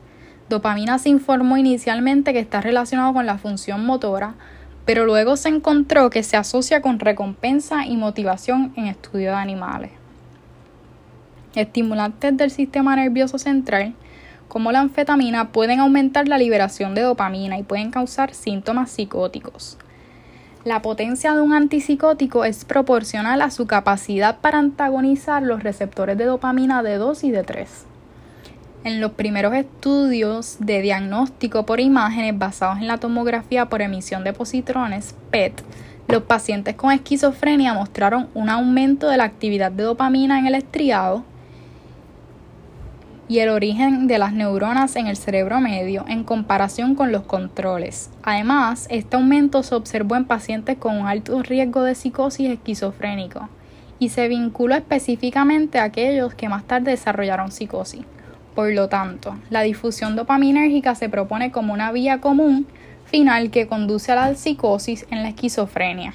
Dopamina 0.49 0.99
se 0.99 1.11
informó 1.11 1.59
inicialmente 1.59 2.33
que 2.33 2.39
está 2.39 2.63
relacionado 2.63 3.13
con 3.13 3.27
la 3.27 3.37
función 3.37 3.85
motora, 3.85 4.37
pero 4.85 5.05
luego 5.05 5.37
se 5.37 5.49
encontró 5.49 6.11
que 6.11 6.23
se 6.23 6.37
asocia 6.37 6.83
con 6.83 6.99
recompensa 6.99 7.87
y 7.87 7.97
motivación 7.97 8.73
en 8.77 8.87
estudios 8.87 9.35
de 9.35 9.41
animales. 9.41 9.91
Estimulantes 11.55 12.37
del 12.37 12.51
sistema 12.51 12.97
nervioso 12.97 13.39
central, 13.39 13.95
como 14.49 14.73
la 14.73 14.81
anfetamina, 14.81 15.53
pueden 15.53 15.81
aumentar 15.81 16.29
la 16.29 16.39
liberación 16.39 16.95
de 16.95 17.03
dopamina 17.03 17.59
y 17.59 17.63
pueden 17.63 17.91
causar 17.91 18.35
síntomas 18.35 18.91
psicóticos. 18.91 19.79
La 20.65 20.81
potencia 20.81 21.35
de 21.35 21.41
un 21.41 21.53
antipsicótico 21.53 22.45
es 22.45 22.65
proporcional 22.65 23.43
a 23.43 23.51
su 23.51 23.67
capacidad 23.67 24.39
para 24.41 24.59
antagonizar 24.59 25.43
los 25.43 25.63
receptores 25.63 26.17
de 26.17 26.25
dopamina 26.25 26.83
de 26.83 26.97
2 26.97 27.25
y 27.25 27.31
de 27.33 27.43
3. 27.43 27.87
En 28.85 29.01
los 29.01 29.13
primeros 29.13 29.55
estudios 29.55 30.57
de 30.59 30.83
diagnóstico 30.83 31.65
por 31.65 31.79
imágenes 31.79 32.37
basados 32.37 32.79
en 32.79 32.89
la 32.89 32.99
tomografía 32.99 33.67
por 33.67 33.81
emisión 33.81 34.25
de 34.25 34.33
positrones 34.33 35.15
PET, 35.31 35.63
los 36.09 36.25
pacientes 36.25 36.75
con 36.75 36.91
esquizofrenia 36.91 37.75
mostraron 37.75 38.29
un 38.35 38.51
aumento 38.51 39.09
de 39.09 39.19
la 39.19 39.25
actividad 39.25 39.71
de 39.71 39.85
dopamina 39.85 40.37
en 40.41 40.49
el 40.49 40.57
estriado 40.57 41.23
y 43.29 43.39
el 43.39 43.51
origen 43.51 44.09
de 44.09 44.19
las 44.19 44.33
neuronas 44.33 44.97
en 44.97 45.07
el 45.07 45.17
cerebro 45.17 45.61
medio 45.61 46.05
en 46.09 46.25
comparación 46.25 46.97
con 46.97 47.13
los 47.13 47.23
controles. 47.23 48.11
Además, 48.25 48.89
este 48.91 49.15
aumento 49.15 49.63
se 49.63 49.77
observó 49.77 50.17
en 50.17 50.25
pacientes 50.25 50.77
con 50.77 51.07
alto 51.07 51.41
riesgo 51.43 51.85
de 51.85 51.95
psicosis 51.95 52.51
esquizofrénico 52.51 53.49
y 54.01 54.09
se 54.09 54.27
vinculó 54.27 54.75
específicamente 54.75 55.79
a 55.79 55.85
aquellos 55.85 56.35
que 56.35 56.49
más 56.49 56.65
tarde 56.65 56.91
desarrollaron 56.91 57.53
psicosis. 57.53 58.03
Por 58.55 58.73
lo 58.73 58.89
tanto, 58.89 59.37
la 59.51 59.63
difusión 59.63 60.15
dopaminérgica 60.15 60.95
se 60.95 61.09
propone 61.09 61.51
como 61.51 61.73
una 61.73 61.91
vía 61.93 62.21
común 62.21 62.67
final 63.07 63.51
que 63.51 63.67
conduce 63.67 64.13
a 64.13 64.17
la 64.17 64.35
psicosis 64.35 65.07
en 65.11 65.23
la 65.23 65.29
esquizofrenia. 65.29 66.15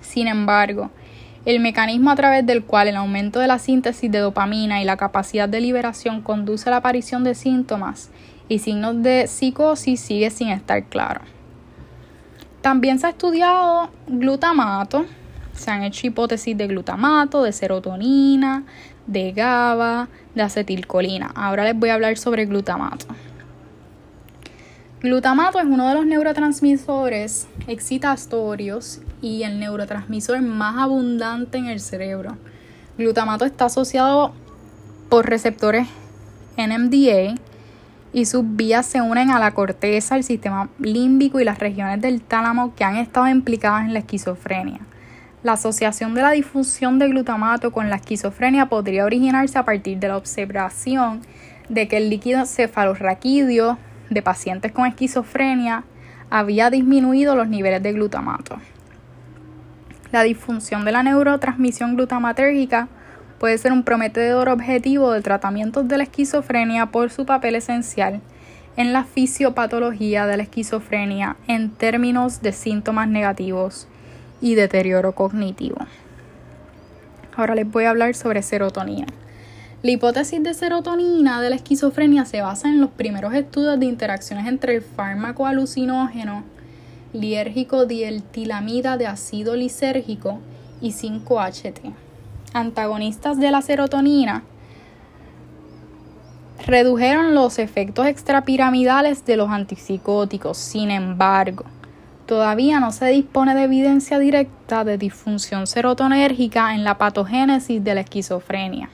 Sin 0.00 0.26
embargo, 0.26 0.90
el 1.46 1.60
mecanismo 1.60 2.10
a 2.10 2.16
través 2.16 2.44
del 2.44 2.64
cual 2.64 2.88
el 2.88 2.96
aumento 2.96 3.40
de 3.40 3.46
la 3.46 3.58
síntesis 3.58 4.10
de 4.10 4.18
dopamina 4.18 4.82
y 4.82 4.84
la 4.84 4.98
capacidad 4.98 5.48
de 5.48 5.60
liberación 5.60 6.20
conduce 6.20 6.68
a 6.68 6.72
la 6.72 6.76
aparición 6.78 7.24
de 7.24 7.34
síntomas 7.34 8.10
y 8.48 8.58
signos 8.58 9.02
de 9.02 9.26
psicosis 9.26 10.00
sigue 10.00 10.30
sin 10.30 10.48
estar 10.48 10.84
claro. 10.84 11.22
También 12.60 12.98
se 12.98 13.06
ha 13.06 13.10
estudiado 13.10 13.90
glutamato, 14.06 15.06
se 15.54 15.70
han 15.70 15.82
hecho 15.82 16.06
hipótesis 16.06 16.56
de 16.56 16.66
glutamato, 16.66 17.42
de 17.42 17.52
serotonina, 17.52 18.64
de 19.10 19.32
GABA, 19.32 20.08
de 20.34 20.42
acetilcolina. 20.42 21.30
Ahora 21.34 21.64
les 21.64 21.76
voy 21.76 21.90
a 21.90 21.94
hablar 21.94 22.16
sobre 22.16 22.46
glutamato. 22.46 23.06
Glutamato 25.00 25.58
es 25.58 25.64
uno 25.64 25.88
de 25.88 25.94
los 25.94 26.06
neurotransmisores 26.06 27.48
excitatorios 27.66 29.00
y 29.22 29.42
el 29.42 29.58
neurotransmisor 29.58 30.42
más 30.42 30.76
abundante 30.78 31.58
en 31.58 31.66
el 31.66 31.80
cerebro. 31.80 32.36
Glutamato 32.98 33.44
está 33.44 33.66
asociado 33.66 34.32
por 35.08 35.28
receptores 35.28 35.88
NMDA 36.56 37.34
y 38.12 38.26
sus 38.26 38.42
vías 38.44 38.86
se 38.86 39.00
unen 39.00 39.30
a 39.30 39.38
la 39.38 39.52
corteza, 39.52 40.16
el 40.16 40.24
sistema 40.24 40.68
límbico 40.78 41.40
y 41.40 41.44
las 41.44 41.58
regiones 41.58 42.00
del 42.00 42.20
tálamo 42.20 42.74
que 42.74 42.84
han 42.84 42.96
estado 42.96 43.28
implicadas 43.28 43.86
en 43.86 43.94
la 43.94 44.00
esquizofrenia. 44.00 44.80
La 45.42 45.52
asociación 45.52 46.14
de 46.14 46.20
la 46.20 46.32
difusión 46.32 46.98
de 46.98 47.08
glutamato 47.08 47.72
con 47.72 47.88
la 47.88 47.96
esquizofrenia 47.96 48.66
podría 48.66 49.06
originarse 49.06 49.58
a 49.58 49.64
partir 49.64 49.98
de 49.98 50.08
la 50.08 50.18
observación 50.18 51.22
de 51.70 51.88
que 51.88 51.96
el 51.96 52.10
líquido 52.10 52.44
cefalorraquídeo 52.44 53.78
de 54.10 54.20
pacientes 54.20 54.70
con 54.70 54.84
esquizofrenia 54.86 55.84
había 56.28 56.68
disminuido 56.68 57.36
los 57.36 57.48
niveles 57.48 57.82
de 57.82 57.94
glutamato. 57.94 58.58
La 60.12 60.22
disfunción 60.24 60.84
de 60.84 60.92
la 60.92 61.02
neurotransmisión 61.02 61.96
glutamatérgica 61.96 62.88
puede 63.38 63.56
ser 63.56 63.72
un 63.72 63.82
prometedor 63.82 64.50
objetivo 64.50 65.10
de 65.10 65.22
tratamientos 65.22 65.88
de 65.88 65.96
la 65.96 66.02
esquizofrenia 66.02 66.86
por 66.86 67.10
su 67.10 67.24
papel 67.24 67.54
esencial 67.54 68.20
en 68.76 68.92
la 68.92 69.04
fisiopatología 69.04 70.26
de 70.26 70.36
la 70.36 70.42
esquizofrenia 70.42 71.36
en 71.46 71.70
términos 71.70 72.42
de 72.42 72.52
síntomas 72.52 73.08
negativos 73.08 73.88
y 74.40 74.54
deterioro 74.54 75.14
cognitivo. 75.14 75.78
Ahora 77.36 77.54
les 77.54 77.70
voy 77.70 77.84
a 77.84 77.90
hablar 77.90 78.14
sobre 78.14 78.42
serotonina. 78.42 79.06
La 79.82 79.92
hipótesis 79.92 80.42
de 80.42 80.52
serotonina 80.52 81.40
de 81.40 81.50
la 81.50 81.56
esquizofrenia 81.56 82.26
se 82.26 82.42
basa 82.42 82.68
en 82.68 82.80
los 82.80 82.90
primeros 82.90 83.32
estudios 83.32 83.80
de 83.80 83.86
interacciones 83.86 84.46
entre 84.46 84.76
el 84.76 84.82
fármaco 84.82 85.46
alucinógeno 85.46 86.44
liérgico 87.12 87.86
dieltilamida 87.86 88.96
de 88.96 89.06
ácido 89.06 89.56
lisérgico 89.56 90.38
y 90.80 90.92
5-HT. 90.92 91.92
Antagonistas 92.52 93.38
de 93.38 93.50
la 93.50 93.62
serotonina 93.62 94.42
redujeron 96.66 97.34
los 97.34 97.58
efectos 97.58 98.06
extrapiramidales 98.06 99.24
de 99.24 99.36
los 99.36 99.50
antipsicóticos. 99.50 100.58
Sin 100.58 100.90
embargo, 100.90 101.64
Todavía 102.30 102.78
no 102.78 102.92
se 102.92 103.06
dispone 103.06 103.56
de 103.56 103.64
evidencia 103.64 104.20
directa 104.20 104.84
de 104.84 104.96
disfunción 104.96 105.66
serotonérgica 105.66 106.76
en 106.76 106.84
la 106.84 106.96
patogénesis 106.96 107.82
de 107.82 107.92
la 107.92 108.02
esquizofrenia. 108.02 108.88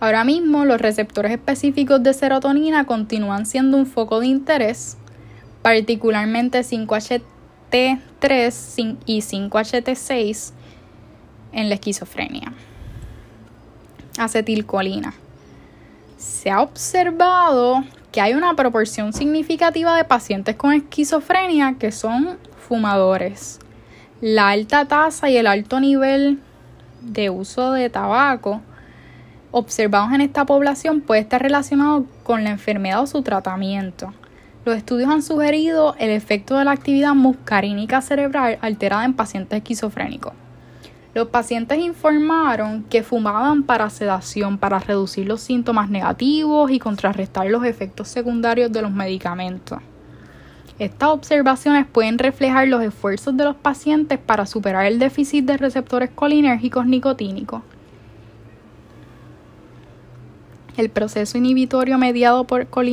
Ahora 0.00 0.24
mismo 0.24 0.64
los 0.64 0.80
receptores 0.80 1.32
específicos 1.32 2.02
de 2.02 2.14
serotonina 2.14 2.86
continúan 2.86 3.44
siendo 3.44 3.76
un 3.76 3.84
foco 3.84 4.20
de 4.20 4.28
interés, 4.28 4.96
particularmente 5.60 6.60
5HT3 6.60 8.96
y 9.04 9.20
5HT6 9.20 10.52
en 11.52 11.68
la 11.68 11.74
esquizofrenia. 11.74 12.54
Acetilcolina. 14.16 15.12
Se 16.16 16.50
ha 16.50 16.62
observado 16.62 17.84
que 18.12 18.20
hay 18.20 18.34
una 18.34 18.54
proporción 18.54 19.12
significativa 19.12 19.96
de 19.96 20.04
pacientes 20.04 20.56
con 20.56 20.72
esquizofrenia 20.72 21.76
que 21.78 21.92
son 21.92 22.38
fumadores. 22.66 23.58
La 24.20 24.50
alta 24.50 24.86
tasa 24.86 25.30
y 25.30 25.36
el 25.36 25.46
alto 25.46 25.80
nivel 25.80 26.40
de 27.00 27.30
uso 27.30 27.72
de 27.72 27.90
tabaco 27.90 28.60
observados 29.50 30.12
en 30.12 30.20
esta 30.20 30.44
población 30.44 31.00
puede 31.00 31.20
estar 31.20 31.40
relacionado 31.40 32.04
con 32.22 32.44
la 32.44 32.50
enfermedad 32.50 33.02
o 33.02 33.06
su 33.06 33.22
tratamiento. 33.22 34.12
Los 34.64 34.76
estudios 34.76 35.08
han 35.08 35.22
sugerido 35.22 35.94
el 35.98 36.10
efecto 36.10 36.58
de 36.58 36.64
la 36.64 36.72
actividad 36.72 37.14
muscarínica 37.14 38.02
cerebral 38.02 38.58
alterada 38.60 39.04
en 39.04 39.14
pacientes 39.14 39.58
esquizofrénicos. 39.58 40.34
Los 41.18 41.30
pacientes 41.30 41.76
informaron 41.80 42.84
que 42.84 43.02
fumaban 43.02 43.64
para 43.64 43.90
sedación 43.90 44.56
para 44.56 44.78
reducir 44.78 45.26
los 45.26 45.40
síntomas 45.40 45.90
negativos 45.90 46.70
y 46.70 46.78
contrarrestar 46.78 47.48
los 47.48 47.64
efectos 47.64 48.06
secundarios 48.06 48.70
de 48.70 48.82
los 48.82 48.92
medicamentos. 48.92 49.80
Estas 50.78 51.08
observaciones 51.08 51.86
pueden 51.88 52.20
reflejar 52.20 52.68
los 52.68 52.84
esfuerzos 52.84 53.36
de 53.36 53.42
los 53.42 53.56
pacientes 53.56 54.20
para 54.20 54.46
superar 54.46 54.86
el 54.86 55.00
déficit 55.00 55.44
de 55.44 55.56
receptores 55.56 56.10
colinérgicos 56.14 56.86
nicotínicos. 56.86 57.62
El 60.76 60.88
proceso 60.88 61.36
inhibitorio 61.36 61.98
mediado 61.98 62.44
por, 62.44 62.68
por 62.68 62.84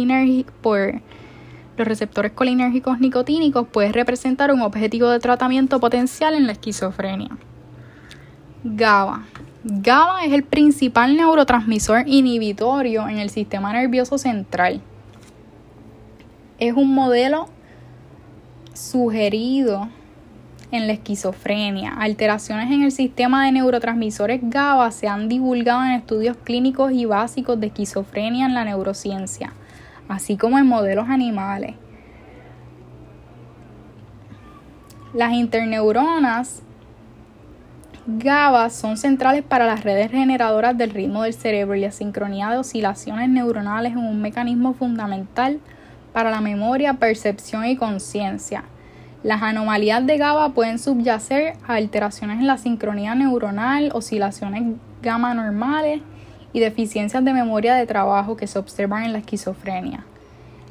los 1.77 1.87
receptores 1.87 2.31
colinérgicos 2.31 2.99
nicotínicos 2.99 3.67
puede 3.67 3.91
representar 3.91 4.51
un 4.51 4.63
objetivo 4.63 5.09
de 5.09 5.19
tratamiento 5.19 5.79
potencial 5.79 6.33
en 6.33 6.47
la 6.47 6.53
esquizofrenia. 6.53 7.37
GABA. 8.67 9.21
GABA 9.63 10.25
es 10.25 10.33
el 10.33 10.43
principal 10.43 11.15
neurotransmisor 11.15 12.07
inhibitorio 12.07 13.07
en 13.07 13.19
el 13.19 13.29
sistema 13.29 13.71
nervioso 13.71 14.17
central. 14.17 14.81
Es 16.57 16.73
un 16.73 16.95
modelo 16.95 17.47
sugerido 18.73 19.87
en 20.71 20.87
la 20.87 20.93
esquizofrenia. 20.93 21.93
Alteraciones 21.93 22.71
en 22.71 22.81
el 22.81 22.91
sistema 22.91 23.45
de 23.45 23.51
neurotransmisores 23.51 24.39
GABA 24.41 24.89
se 24.89 25.07
han 25.07 25.29
divulgado 25.29 25.85
en 25.85 25.91
estudios 25.91 26.35
clínicos 26.37 26.91
y 26.91 27.05
básicos 27.05 27.59
de 27.59 27.67
esquizofrenia 27.67 28.47
en 28.47 28.55
la 28.55 28.65
neurociencia, 28.65 29.53
así 30.07 30.37
como 30.37 30.57
en 30.57 30.65
modelos 30.65 31.07
animales. 31.07 31.75
Las 35.13 35.33
interneuronas 35.33 36.64
GABA 38.07 38.69
son 38.69 38.97
centrales 38.97 39.41
para 39.41 39.65
las 39.65 39.83
redes 39.83 40.11
generadoras 40.11 40.77
del 40.77 40.91
ritmo 40.91 41.23
del 41.23 41.33
cerebro 41.33 41.73
y 41.73 41.81
la 41.81 41.91
sincronía 41.91 42.51
de 42.51 42.59
oscilaciones 42.59 43.29
neuronales 43.29 43.93
en 43.93 43.97
un 43.97 44.21
mecanismo 44.21 44.75
fundamental 44.75 45.59
para 46.13 46.29
la 46.29 46.39
memoria, 46.39 46.93
percepción 46.93 47.65
y 47.65 47.75
conciencia. 47.77 48.63
Las 49.23 49.41
anomalías 49.41 50.05
de 50.05 50.19
GABA 50.19 50.53
pueden 50.53 50.77
subyacer 50.77 51.53
a 51.67 51.73
alteraciones 51.73 52.37
en 52.37 52.45
la 52.45 52.59
sincronía 52.59 53.15
neuronal, 53.15 53.89
oscilaciones 53.91 54.75
gamma 55.01 55.33
normales 55.33 56.01
y 56.53 56.59
deficiencias 56.59 57.25
de 57.25 57.33
memoria 57.33 57.73
de 57.73 57.87
trabajo 57.87 58.37
que 58.37 58.45
se 58.45 58.59
observan 58.59 59.03
en 59.05 59.13
la 59.13 59.17
esquizofrenia. 59.17 60.05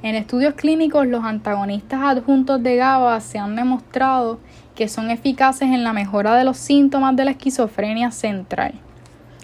En 0.05 0.15
estudios 0.15 0.55
clínicos, 0.55 1.09
los 1.09 1.25
antagonistas 1.25 2.01
adjuntos 2.01 2.63
de 2.63 2.77
GABA 2.77 3.19
se 3.21 3.41
han 3.41 3.57
demostrado 3.57 4.39
que 4.75 4.89
son 4.89 5.11
eficaces 5.11 5.69
en 5.69 5.85
la 5.85 5.93
mejora 5.93 6.35
de 6.35 6.45
los 6.45 6.57
síntomas 6.57 7.15
de 7.17 7.25
la 7.25 7.31
esquizofrenia 7.33 8.11
central. 8.11 8.75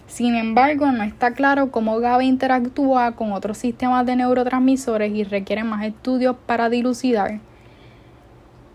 Sin 0.07 0.35
embargo, 0.35 0.91
no 0.91 1.05
está 1.05 1.35
claro 1.35 1.71
cómo 1.71 2.01
GABA 2.01 2.25
interactúa 2.25 3.13
con 3.13 3.33
otros 3.33 3.59
sistemas 3.59 4.05
de 4.07 4.17
neurotransmisores 4.17 5.15
y 5.15 5.23
requiere 5.23 5.63
más 5.63 5.85
estudios 5.85 6.37
para 6.47 6.69
dilucidar 6.69 7.39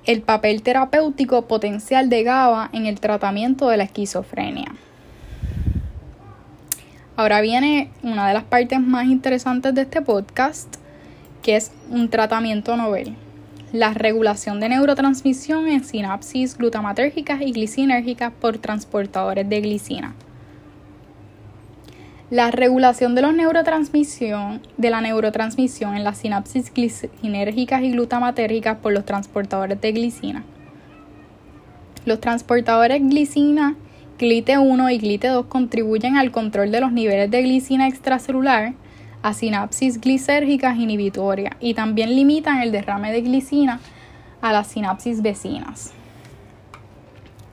el 0.06 0.22
papel 0.22 0.62
terapéutico 0.62 1.48
potencial 1.48 2.10
de 2.10 2.24
GABA 2.24 2.70
en 2.74 2.86
el 2.86 3.00
tratamiento 3.00 3.70
de 3.70 3.78
la 3.78 3.84
esquizofrenia. 3.84 4.76
Ahora 7.18 7.42
viene 7.42 7.90
una 8.04 8.28
de 8.28 8.34
las 8.34 8.44
partes 8.44 8.80
más 8.80 9.06
interesantes 9.06 9.74
de 9.74 9.82
este 9.82 10.02
podcast, 10.02 10.76
que 11.42 11.56
es 11.56 11.72
un 11.90 12.10
tratamiento 12.10 12.78
novel. 12.78 13.16
La 13.76 13.94
regulación 13.94 14.62
de 14.62 14.70
neurotransmisión 14.70 15.68
en 15.68 15.84
sinapsis 15.84 16.58
glutamatérgicas 16.58 17.42
y 17.42 17.52
glicinérgicas 17.52 18.32
por 18.32 18.58
transportadores 18.58 19.50
de 19.50 19.60
glicina. 19.60 20.16
La 22.30 22.52
regulación 22.52 23.16
de, 23.16 23.22
los 23.24 23.34
neurotransmisión, 23.34 24.62
de 24.78 24.90
la 24.90 25.02
neurotransmisión 25.02 25.94
en 25.94 26.06
las 26.06 26.20
sinapsis 26.20 26.74
glicinérgicas 26.74 27.84
y 27.84 27.92
glutamatérgicas 27.92 28.78
por 28.78 28.94
los 28.94 29.04
transportadores 29.04 29.82
de 29.82 29.92
glicina. 29.92 30.46
Los 32.06 32.22
transportadores 32.22 33.02
glicina, 33.02 33.76
GLIT1 34.18 34.94
y 34.94 35.00
GLIT2 35.02 35.50
contribuyen 35.50 36.16
al 36.16 36.32
control 36.32 36.72
de 36.72 36.80
los 36.80 36.94
niveles 36.94 37.30
de 37.30 37.42
glicina 37.42 37.90
extracelular 37.90 38.74
a 39.26 39.34
sinapsis 39.34 40.00
glicérgicas 40.00 40.78
inhibitorias 40.78 41.56
y 41.60 41.74
también 41.74 42.16
limitan 42.16 42.62
el 42.62 42.72
derrame 42.72 43.12
de 43.12 43.22
glicina 43.22 43.80
a 44.40 44.54
las 44.54 44.68
sinapsis 44.68 45.24
vecinas. 45.24 45.94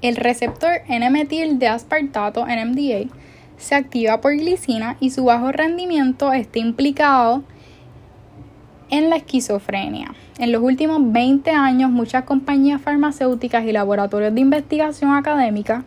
El 0.02 0.17
receptor 0.17 0.83
N-metil 0.87 1.59
de 1.59 1.69
aspartato, 1.69 2.45
NMDA, 2.45 3.09
se 3.57 3.75
activa 3.75 4.21
por 4.21 4.37
glicina 4.37 4.99
y 5.00 5.12
su 5.12 5.25
bajo 5.25 5.50
rendimiento 5.50 6.35
está 6.35 6.59
implicado 6.59 7.43
en 8.91 9.09
la 9.09 9.17
esquizofrenia. 9.17 10.12
En 10.38 10.52
los 10.52 10.61
últimos 10.62 11.00
20 11.11 11.52
años, 11.52 11.91
muchas 11.91 12.25
compañías 12.25 12.83
farmacéuticas 12.83 13.64
y 13.64 13.73
laboratorios 13.73 14.35
de 14.35 14.43
investigación 14.43 15.14
académica 15.14 15.85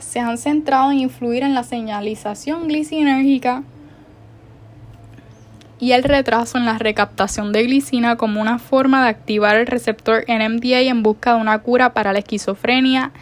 se 0.00 0.18
han 0.18 0.38
centrado 0.38 0.90
en 0.90 0.98
influir 0.98 1.44
en 1.44 1.54
la 1.54 1.62
señalización 1.62 2.66
glicinérgica 2.66 3.62
y 5.84 5.92
el 5.92 6.02
retraso 6.02 6.56
en 6.56 6.64
la 6.64 6.78
recaptación 6.78 7.52
de 7.52 7.64
glicina 7.64 8.16
como 8.16 8.40
una 8.40 8.58
forma 8.58 9.02
de 9.02 9.10
activar 9.10 9.56
el 9.56 9.66
receptor 9.66 10.24
NMDA 10.26 10.80
en 10.80 11.02
busca 11.02 11.34
de 11.34 11.42
una 11.42 11.58
cura 11.58 11.92
para 11.92 12.14
la 12.14 12.20
esquizofrenia 12.20 13.12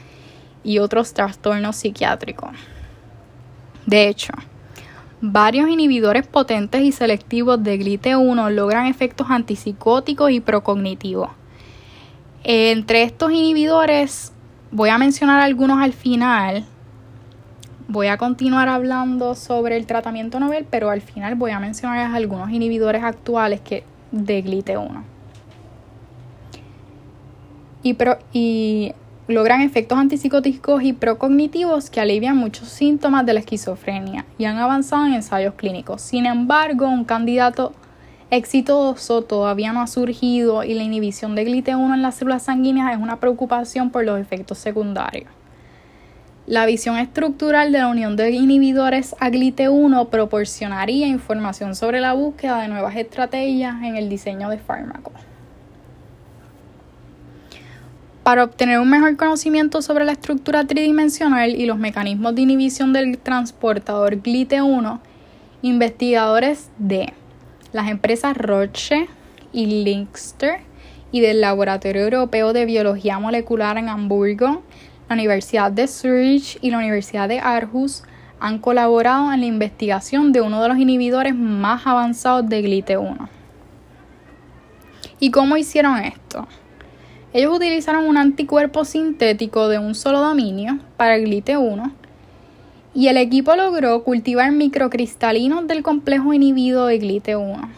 y 0.62 0.78
otros 0.78 1.12
trastornos 1.12 1.74
psiquiátricos. 1.74 2.50
De 3.84 4.06
hecho, 4.06 4.32
varios 5.20 5.68
inhibidores 5.70 6.24
potentes 6.24 6.82
y 6.82 6.92
selectivos 6.92 7.60
de 7.64 7.80
GLIT1 7.80 8.50
logran 8.52 8.86
efectos 8.86 9.26
antipsicóticos 9.28 10.30
y 10.30 10.38
procognitivos. 10.38 11.30
Entre 12.44 13.02
estos 13.02 13.32
inhibidores, 13.32 14.32
voy 14.70 14.90
a 14.90 14.98
mencionar 14.98 15.40
algunos 15.40 15.82
al 15.82 15.94
final. 15.94 16.64
Voy 17.92 18.06
a 18.06 18.16
continuar 18.16 18.70
hablando 18.70 19.34
sobre 19.34 19.76
el 19.76 19.84
tratamiento 19.84 20.40
novel, 20.40 20.66
pero 20.70 20.88
al 20.88 21.02
final 21.02 21.34
voy 21.34 21.50
a 21.50 21.60
mencionar 21.60 22.16
algunos 22.16 22.48
inhibidores 22.50 23.04
actuales 23.04 23.60
que, 23.60 23.84
de 24.12 24.42
GLIT1. 24.42 25.02
Y, 27.82 27.98
y 28.32 28.94
logran 29.28 29.60
efectos 29.60 29.98
antipsicóticos 29.98 30.82
y 30.82 30.94
procognitivos 30.94 31.90
que 31.90 32.00
alivian 32.00 32.34
muchos 32.34 32.68
síntomas 32.68 33.26
de 33.26 33.34
la 33.34 33.40
esquizofrenia 33.40 34.24
y 34.38 34.46
han 34.46 34.56
avanzado 34.56 35.04
en 35.04 35.12
ensayos 35.12 35.52
clínicos. 35.52 36.00
Sin 36.00 36.24
embargo, 36.24 36.88
un 36.88 37.04
candidato 37.04 37.74
exitoso 38.30 39.20
todavía 39.20 39.74
no 39.74 39.82
ha 39.82 39.86
surgido 39.86 40.64
y 40.64 40.72
la 40.72 40.82
inhibición 40.82 41.34
de 41.34 41.46
GLIT1 41.46 41.92
en 41.92 42.00
las 42.00 42.14
células 42.14 42.44
sanguíneas 42.44 42.90
es 42.94 43.02
una 43.02 43.20
preocupación 43.20 43.90
por 43.90 44.02
los 44.02 44.18
efectos 44.18 44.56
secundarios. 44.56 45.41
La 46.46 46.66
visión 46.66 46.98
estructural 46.98 47.70
de 47.70 47.78
la 47.78 47.86
unión 47.86 48.16
de 48.16 48.32
inhibidores 48.32 49.14
a 49.20 49.30
GLIT1 49.30 50.08
proporcionaría 50.08 51.06
información 51.06 51.76
sobre 51.76 52.00
la 52.00 52.14
búsqueda 52.14 52.60
de 52.60 52.68
nuevas 52.68 52.96
estrategias 52.96 53.76
en 53.84 53.96
el 53.96 54.08
diseño 54.08 54.50
de 54.50 54.58
fármacos. 54.58 55.14
Para 58.24 58.42
obtener 58.42 58.80
un 58.80 58.90
mejor 58.90 59.16
conocimiento 59.16 59.82
sobre 59.82 60.04
la 60.04 60.12
estructura 60.12 60.64
tridimensional 60.64 61.50
y 61.50 61.64
los 61.64 61.78
mecanismos 61.78 62.34
de 62.34 62.42
inhibición 62.42 62.92
del 62.92 63.18
transportador 63.18 64.20
GLIT1, 64.20 64.98
investigadores 65.62 66.70
de 66.76 67.12
las 67.72 67.88
empresas 67.88 68.36
Roche 68.36 69.06
y 69.52 69.84
Linkster 69.84 70.60
y 71.12 71.20
del 71.20 71.40
Laboratorio 71.40 72.02
Europeo 72.02 72.52
de 72.52 72.64
Biología 72.64 73.20
Molecular 73.20 73.78
en 73.78 73.88
Hamburgo, 73.88 74.62
la 75.08 75.14
Universidad 75.14 75.70
de 75.70 75.86
Zurich 75.86 76.58
y 76.60 76.70
la 76.70 76.78
Universidad 76.78 77.28
de 77.28 77.38
Aarhus 77.40 78.04
han 78.40 78.58
colaborado 78.58 79.32
en 79.32 79.40
la 79.40 79.46
investigación 79.46 80.32
de 80.32 80.40
uno 80.40 80.62
de 80.62 80.68
los 80.68 80.78
inhibidores 80.78 81.34
más 81.34 81.86
avanzados 81.86 82.48
de 82.48 82.62
GLIT1. 82.62 83.28
¿Y 85.20 85.30
cómo 85.30 85.56
hicieron 85.56 85.98
esto? 85.98 86.48
Ellos 87.32 87.56
utilizaron 87.56 88.06
un 88.06 88.16
anticuerpo 88.16 88.84
sintético 88.84 89.68
de 89.68 89.78
un 89.78 89.94
solo 89.94 90.20
dominio 90.20 90.78
para 90.96 91.14
el 91.16 91.26
GLIT1 91.26 91.92
y 92.94 93.08
el 93.08 93.16
equipo 93.16 93.54
logró 93.56 94.02
cultivar 94.04 94.52
microcristalinos 94.52 95.66
del 95.66 95.82
complejo 95.82 96.34
inhibido 96.34 96.86
de 96.86 97.00
GLIT1. 97.00 97.68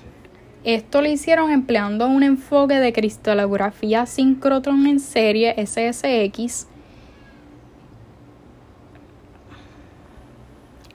Esto 0.64 1.02
lo 1.02 1.08
hicieron 1.08 1.50
empleando 1.50 2.06
un 2.06 2.22
enfoque 2.22 2.76
de 2.76 2.92
cristalografía 2.92 4.06
sincrotron 4.06 4.86
en 4.86 4.98
serie 4.98 5.54
SSX. 5.58 6.68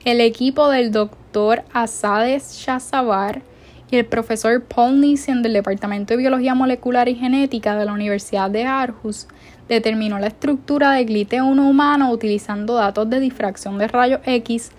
El 0.02 0.22
equipo 0.22 0.70
del 0.70 0.92
doctor 0.92 1.62
Asades 1.74 2.54
Shazavar 2.54 3.42
y 3.90 3.96
el 3.96 4.06
profesor 4.06 4.64
Paul 4.64 4.98
Nissen 4.98 5.42
del 5.42 5.52
Departamento 5.52 6.14
de 6.14 6.16
Biología 6.16 6.54
Molecular 6.54 7.06
y 7.10 7.16
Genética 7.16 7.76
de 7.76 7.84
la 7.84 7.92
Universidad 7.92 8.50
de 8.50 8.64
Aarhus 8.64 9.28
determinó 9.68 10.18
la 10.18 10.28
estructura 10.28 10.92
de 10.92 11.06
GLIT1 11.06 11.68
humano 11.68 12.10
utilizando 12.10 12.76
datos 12.76 13.10
de 13.10 13.20
difracción 13.20 13.76
de 13.76 13.88
rayos 13.88 14.20
X 14.24 14.70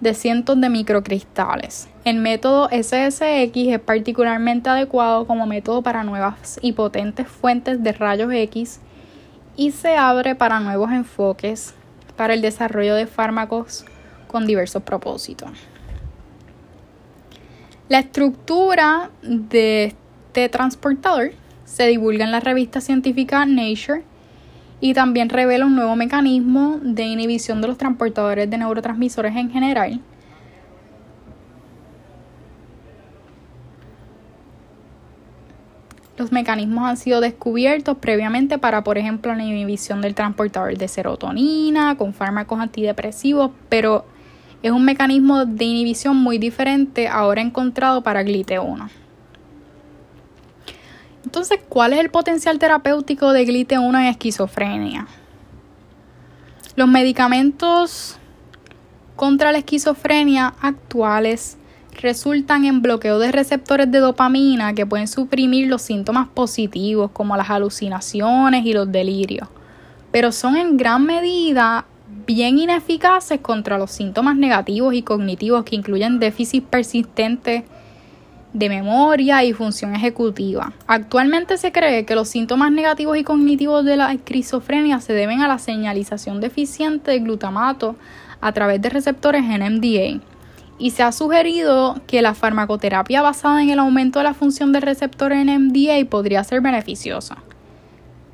de 0.00 0.14
cientos 0.14 0.58
de 0.58 0.70
microcristales. 0.70 1.90
El 2.06 2.16
método 2.16 2.70
SSX 2.70 3.52
es 3.54 3.80
particularmente 3.80 4.70
adecuado 4.70 5.26
como 5.26 5.46
método 5.46 5.82
para 5.82 6.04
nuevas 6.04 6.58
y 6.62 6.72
potentes 6.72 7.28
fuentes 7.28 7.82
de 7.82 7.92
rayos 7.92 8.32
X 8.32 8.80
y 9.56 9.72
se 9.72 9.98
abre 9.98 10.36
para 10.36 10.58
nuevos 10.58 10.90
enfoques 10.90 11.74
para 12.16 12.32
el 12.32 12.40
desarrollo 12.40 12.94
de 12.94 13.06
fármacos 13.06 13.84
con 14.30 14.46
diversos 14.46 14.82
propósitos. 14.82 15.50
La 17.88 17.98
estructura 17.98 19.10
de 19.22 19.96
este 20.28 20.48
transportador 20.48 21.32
se 21.64 21.88
divulga 21.88 22.24
en 22.24 22.30
la 22.30 22.38
revista 22.38 22.80
científica 22.80 23.44
Nature 23.44 24.04
y 24.80 24.94
también 24.94 25.28
revela 25.28 25.66
un 25.66 25.74
nuevo 25.74 25.96
mecanismo 25.96 26.78
de 26.82 27.02
inhibición 27.02 27.60
de 27.60 27.66
los 27.68 27.78
transportadores 27.78 28.48
de 28.48 28.58
neurotransmisores 28.58 29.34
en 29.34 29.50
general. 29.50 30.00
los 36.20 36.32
mecanismos 36.32 36.84
han 36.84 36.98
sido 36.98 37.22
descubiertos 37.22 37.96
previamente 37.96 38.58
para, 38.58 38.84
por 38.84 38.98
ejemplo, 38.98 39.34
la 39.34 39.42
inhibición 39.42 40.02
del 40.02 40.14
transportador 40.14 40.76
de 40.76 40.86
serotonina 40.86 41.96
con 41.96 42.12
fármacos 42.12 42.60
antidepresivos, 42.60 43.52
pero 43.70 44.04
es 44.62 44.70
un 44.72 44.84
mecanismo 44.84 45.46
de 45.46 45.64
inhibición 45.64 46.16
muy 46.16 46.38
diferente 46.38 47.08
ahora 47.08 47.40
encontrado 47.40 48.02
para 48.02 48.22
GLIT1. 48.22 48.88
Entonces, 51.24 51.60
¿cuál 51.68 51.92
es 51.92 52.00
el 52.00 52.10
potencial 52.10 52.58
terapéutico 52.58 53.32
de 53.32 53.46
GLIT1 53.46 54.00
en 54.00 54.06
esquizofrenia? 54.06 55.06
Los 56.76 56.88
medicamentos 56.88 58.18
contra 59.16 59.52
la 59.52 59.58
esquizofrenia 59.58 60.54
actuales 60.60 61.58
resultan 62.00 62.64
en 62.64 62.82
bloqueo 62.82 63.18
de 63.18 63.32
receptores 63.32 63.90
de 63.90 63.98
dopamina 63.98 64.74
que 64.74 64.86
pueden 64.86 65.08
suprimir 65.08 65.68
los 65.68 65.82
síntomas 65.82 66.28
positivos 66.28 67.10
como 67.10 67.36
las 67.36 67.50
alucinaciones 67.50 68.64
y 68.64 68.72
los 68.72 68.90
delirios, 68.90 69.48
pero 70.10 70.32
son 70.32 70.56
en 70.56 70.76
gran 70.76 71.04
medida 71.04 71.84
bien 72.34 72.60
ineficaces 72.60 73.40
contra 73.40 73.76
los 73.76 73.90
síntomas 73.90 74.36
negativos 74.36 74.94
y 74.94 75.02
cognitivos 75.02 75.64
que 75.64 75.74
incluyen 75.74 76.20
déficit 76.20 76.64
persistente 76.64 77.64
de 78.52 78.68
memoria 78.68 79.42
y 79.42 79.52
función 79.52 79.96
ejecutiva. 79.96 80.72
Actualmente 80.86 81.56
se 81.56 81.72
cree 81.72 82.04
que 82.04 82.14
los 82.14 82.28
síntomas 82.28 82.70
negativos 82.70 83.16
y 83.16 83.24
cognitivos 83.24 83.84
de 83.84 83.96
la 83.96 84.12
esquizofrenia 84.12 85.00
se 85.00 85.12
deben 85.12 85.40
a 85.40 85.48
la 85.48 85.58
señalización 85.58 86.40
deficiente 86.40 87.10
de 87.10 87.18
glutamato 87.18 87.96
a 88.40 88.52
través 88.52 88.80
de 88.80 88.90
receptores 88.90 89.42
NMDA 89.42 90.20
y 90.78 90.90
se 90.90 91.02
ha 91.02 91.10
sugerido 91.10 92.00
que 92.06 92.22
la 92.22 92.34
farmacoterapia 92.34 93.22
basada 93.22 93.60
en 93.60 93.70
el 93.70 93.80
aumento 93.80 94.20
de 94.20 94.24
la 94.24 94.34
función 94.34 94.72
del 94.72 94.82
receptor 94.82 95.34
NMDA 95.34 96.08
podría 96.08 96.44
ser 96.44 96.60
beneficiosa. 96.60 97.38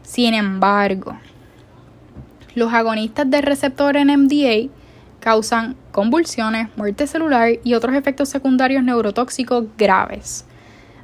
Sin 0.02 0.34
embargo, 0.34 1.16
los 2.56 2.72
agonistas 2.72 3.30
del 3.30 3.42
receptor 3.42 3.96
NMDA 4.02 4.70
causan 5.20 5.76
convulsiones, 5.92 6.68
muerte 6.74 7.06
celular 7.06 7.50
y 7.62 7.74
otros 7.74 7.94
efectos 7.94 8.30
secundarios 8.30 8.82
neurotóxicos 8.82 9.66
graves. 9.76 10.46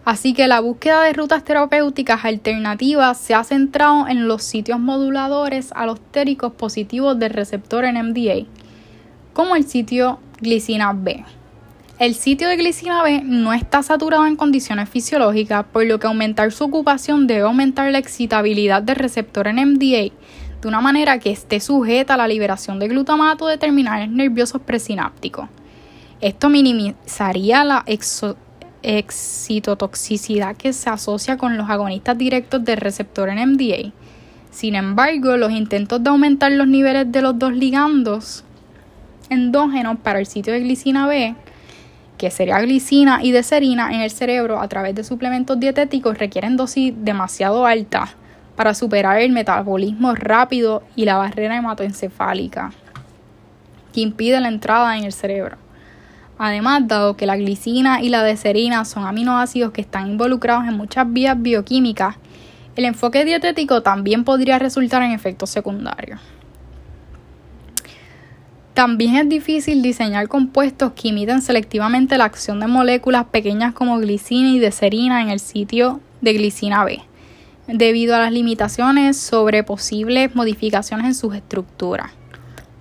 Así 0.04 0.32
que 0.32 0.48
la 0.48 0.60
búsqueda 0.60 1.02
de 1.02 1.12
rutas 1.12 1.44
terapéuticas 1.44 2.24
alternativas 2.24 3.18
se 3.18 3.34
ha 3.34 3.44
centrado 3.44 4.08
en 4.08 4.26
los 4.28 4.42
sitios 4.42 4.80
moduladores 4.80 5.72
alostéricos 5.74 6.54
positivos 6.54 7.18
del 7.18 7.30
receptor 7.30 7.84
NMDA, 7.84 8.46
como 9.34 9.54
el 9.54 9.64
sitio 9.64 10.20
glicina 10.40 10.94
B. 10.94 11.22
El 11.98 12.14
sitio 12.14 12.48
de 12.48 12.56
glicina 12.56 13.02
B 13.02 13.20
no 13.22 13.52
está 13.52 13.82
saturado 13.82 14.26
en 14.26 14.36
condiciones 14.36 14.88
fisiológicas, 14.88 15.66
por 15.70 15.84
lo 15.84 16.00
que 16.00 16.06
aumentar 16.06 16.50
su 16.50 16.64
ocupación 16.64 17.26
debe 17.26 17.42
aumentar 17.42 17.92
la 17.92 17.98
excitabilidad 17.98 18.82
del 18.82 18.96
receptor 18.96 19.52
NMDA 19.52 20.12
de 20.62 20.68
una 20.68 20.80
manera 20.80 21.18
que 21.18 21.32
esté 21.32 21.58
sujeta 21.58 22.14
a 22.14 22.16
la 22.16 22.28
liberación 22.28 22.78
de 22.78 22.86
glutamato 22.86 23.48
de 23.48 23.58
terminales 23.58 24.08
nerviosos 24.08 24.62
presinápticos. 24.62 25.48
Esto 26.20 26.48
minimizaría 26.48 27.64
la 27.64 27.84
excitotoxicidad 28.82 30.56
que 30.56 30.72
se 30.72 30.88
asocia 30.88 31.36
con 31.36 31.56
los 31.56 31.68
agonistas 31.68 32.16
directos 32.16 32.64
del 32.64 32.76
receptor 32.76 33.28
NMDA. 33.34 33.90
Sin 34.52 34.76
embargo, 34.76 35.36
los 35.36 35.50
intentos 35.50 36.04
de 36.04 36.10
aumentar 36.10 36.52
los 36.52 36.68
niveles 36.68 37.10
de 37.10 37.22
los 37.22 37.36
dos 37.36 37.52
ligandos 37.52 38.44
endógenos 39.30 39.98
para 39.98 40.20
el 40.20 40.26
sitio 40.26 40.52
de 40.52 40.60
glicina 40.60 41.08
B, 41.08 41.34
que 42.18 42.30
sería 42.30 42.60
glicina 42.60 43.18
y 43.20 43.32
de 43.32 43.42
serina 43.42 43.92
en 43.92 44.00
el 44.00 44.12
cerebro 44.12 44.60
a 44.60 44.68
través 44.68 44.94
de 44.94 45.02
suplementos 45.02 45.58
dietéticos, 45.58 46.18
requieren 46.18 46.56
dosis 46.56 46.94
demasiado 46.96 47.66
altas 47.66 48.10
para 48.56 48.74
superar 48.74 49.20
el 49.20 49.32
metabolismo 49.32 50.14
rápido 50.14 50.82
y 50.96 51.04
la 51.04 51.16
barrera 51.16 51.56
hematoencefálica 51.56 52.72
que 53.92 54.00
impide 54.00 54.40
la 54.40 54.48
entrada 54.48 54.96
en 54.96 55.04
el 55.04 55.12
cerebro. 55.12 55.56
Además, 56.38 56.88
dado 56.88 57.16
que 57.16 57.26
la 57.26 57.36
glicina 57.36 58.02
y 58.02 58.08
la 58.08 58.22
deserina 58.22 58.84
son 58.84 59.04
aminoácidos 59.04 59.72
que 59.72 59.82
están 59.82 60.08
involucrados 60.08 60.66
en 60.66 60.76
muchas 60.76 61.12
vías 61.12 61.40
bioquímicas, 61.40 62.16
el 62.74 62.86
enfoque 62.86 63.24
dietético 63.24 63.82
también 63.82 64.24
podría 64.24 64.58
resultar 64.58 65.02
en 65.02 65.12
efectos 65.12 65.50
secundarios. 65.50 66.20
También 68.72 69.16
es 69.16 69.28
difícil 69.28 69.82
diseñar 69.82 70.28
compuestos 70.28 70.92
que 70.92 71.08
imiten 71.08 71.42
selectivamente 71.42 72.16
la 72.16 72.24
acción 72.24 72.58
de 72.60 72.66
moléculas 72.66 73.26
pequeñas 73.26 73.74
como 73.74 73.98
glicina 73.98 74.48
y 74.48 74.58
deserina 74.58 75.20
en 75.20 75.28
el 75.28 75.40
sitio 75.40 76.00
de 76.22 76.32
glicina 76.32 76.82
B, 76.82 77.02
debido 77.66 78.14
a 78.14 78.18
las 78.18 78.32
limitaciones 78.32 79.16
sobre 79.16 79.62
posibles 79.62 80.34
modificaciones 80.34 81.06
en 81.06 81.14
sus 81.14 81.34
estructuras. 81.34 82.10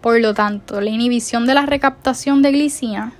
Por 0.01 0.19
lo 0.19 0.33
tanto, 0.33 0.81
la 0.81 0.89
inhibición 0.89 1.45
de 1.45 1.53
la 1.53 1.65
recaptación 1.65 2.41
de 2.41 2.51
glicina, 2.51 3.13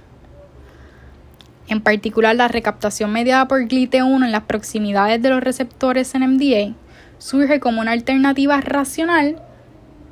en 1.68 1.82
particular 1.82 2.36
la 2.36 2.48
recaptación 2.48 3.12
mediada 3.12 3.48
por 3.48 3.62
GLIT1 3.62 4.26
en 4.26 4.32
las 4.32 4.44
proximidades 4.44 5.22
de 5.22 5.30
los 5.30 5.42
receptores 5.44 6.14
NMDA, 6.16 6.74
surge 7.20 7.60
como 7.60 7.82
una 7.82 7.92
alternativa 7.92 8.60
racional 8.62 9.42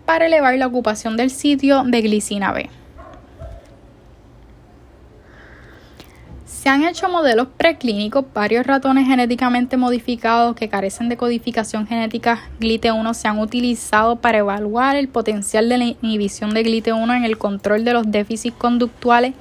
para 0.06 0.28
elevar 0.28 0.56
la 0.58 0.68
ocupación 0.68 1.18
del 1.18 1.32
sitio 1.32 1.84
de 1.84 2.02
glicina 2.02 2.52
B. 2.52 2.70
Se 6.60 6.68
han 6.68 6.84
hecho 6.84 7.08
modelos 7.08 7.48
preclínicos, 7.56 8.26
varios 8.34 8.68
ratones 8.68 9.08
genéticamente 9.08 9.78
modificados 9.78 10.58
que 10.58 10.68
carecen 10.68 11.08
de 11.08 11.16
codificación 11.16 11.88
genética 11.88 12.50
GLIT1 12.60 13.14
se 13.14 13.30
han 13.30 13.40
utilizado 13.40 14.18
para 14.18 14.40
evaluar 14.40 14.98
el 14.98 15.08
potencial 15.08 15.70
de 15.70 15.78
la 15.78 15.86
inhibición 15.86 16.54
de 16.54 16.66
GLIT1 16.66 17.16
en 17.16 17.24
el 17.24 17.38
control 17.38 17.86
de 17.86 17.94
los 17.94 18.12
déficits 18.12 18.58
conductuales 18.58 19.36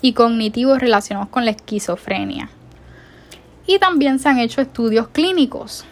y 0.00 0.12
cognitivos 0.12 0.78
relacionados 0.78 1.28
con 1.30 1.44
la 1.44 1.50
esquizofrenia. 1.50 2.50
Y 3.66 3.80
también 3.80 4.20
se 4.20 4.28
han 4.28 4.38
hecho 4.38 4.60
estudios 4.60 5.08
clínicos. 5.08 5.84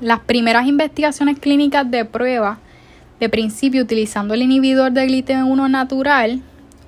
Las 0.00 0.18
primeras 0.18 0.66
investigaciones 0.66 1.38
clínicas 1.38 1.88
de 1.88 2.04
prueba 2.04 2.58
de 3.20 3.28
principio 3.28 3.84
utilizando 3.84 4.34
el 4.34 4.42
inhibidor 4.42 4.90
de 4.90 5.06
GLIT1 5.06 5.70
natural 5.70 6.40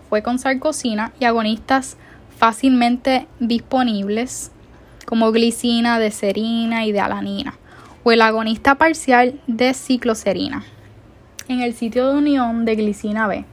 fue 0.09 0.25
con 0.25 0.41
sarcosina 0.41 1.13
y 1.21 1.25
agonistas 1.25 1.97
fácilmente 2.39 3.27
disponibles 3.41 4.53
como 5.07 5.33
glicina, 5.33 5.99
de 5.99 6.11
serina 6.11 6.87
y 6.87 6.93
de 6.93 7.01
alanina 7.01 7.59
o 8.05 8.13
el 8.13 8.23
agonista 8.23 8.77
parcial 8.77 9.41
de 9.47 9.75
cicloserina 9.75 10.65
en 11.49 11.61
el 11.61 11.75
sitio 11.75 12.09
de 12.09 12.19
unión 12.19 12.65
de 12.65 12.77
glicina 12.77 13.27
B. 13.27 13.45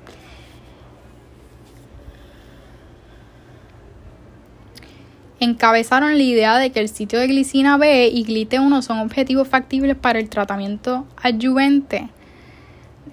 encabezaron 5.39 6.17
la 6.17 6.23
idea 6.23 6.57
de 6.57 6.71
que 6.71 6.79
el 6.79 6.89
sitio 6.89 7.19
de 7.19 7.27
glicina 7.27 7.77
B 7.77 8.07
y 8.07 8.25
GLIT1 8.25 8.81
son 8.81 8.99
objetivos 8.99 9.47
factibles 9.47 9.95
para 9.95 10.19
el 10.19 10.29
tratamiento 10.29 11.05
adyuvente 11.21 12.09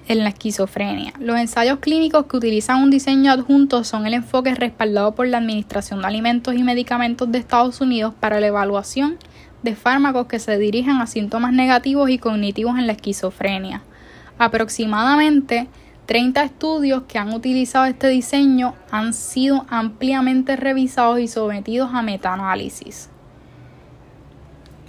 en 0.09 0.19
la 0.19 0.31
esquizofrenia. 0.31 1.13
Los 1.21 1.39
ensayos 1.39 1.79
clínicos 1.79 2.27
que 2.27 2.37
utilizan 2.37 2.83
un 2.83 2.91
diseño 2.91 3.31
adjunto 3.31 3.85
son 3.85 4.07
el 4.07 4.15
enfoque 4.15 4.55
respaldado 4.55 5.15
por 5.15 5.29
la 5.29 5.39
Administración 5.39 6.01
de 6.01 6.09
Alimentos 6.09 6.55
y 6.55 6.63
Medicamentos 6.63 7.31
de 7.31 7.39
Estados 7.39 7.81
Unidos 7.81 8.15
para 8.19 8.41
la 8.41 8.49
evaluación 8.49 9.19
de 9.63 9.77
fármacos 9.77 10.27
que 10.27 10.39
se 10.39 10.59
dirigen 10.59 11.01
a 11.01 11.07
síntomas 11.07 11.53
negativos 11.53 12.11
y 12.11 12.19
cognitivos 12.19 12.79
en 12.79 12.87
la 12.87 12.93
esquizofrenia. 12.95 13.83
Aproximadamente 14.39 15.69
30 16.07 16.43
estudios 16.43 17.05
que 17.05 17.19
han 17.19 17.33
utilizado 17.33 17.85
este 17.85 18.09
diseño 18.09 18.75
han 18.91 19.15
sido 19.15 19.67
ampliamente 19.69 20.57
revisados 20.57 21.21
y 21.21 21.29
sometidos 21.29 21.91
a 21.95 22.03
metaanálisis. 22.03 23.12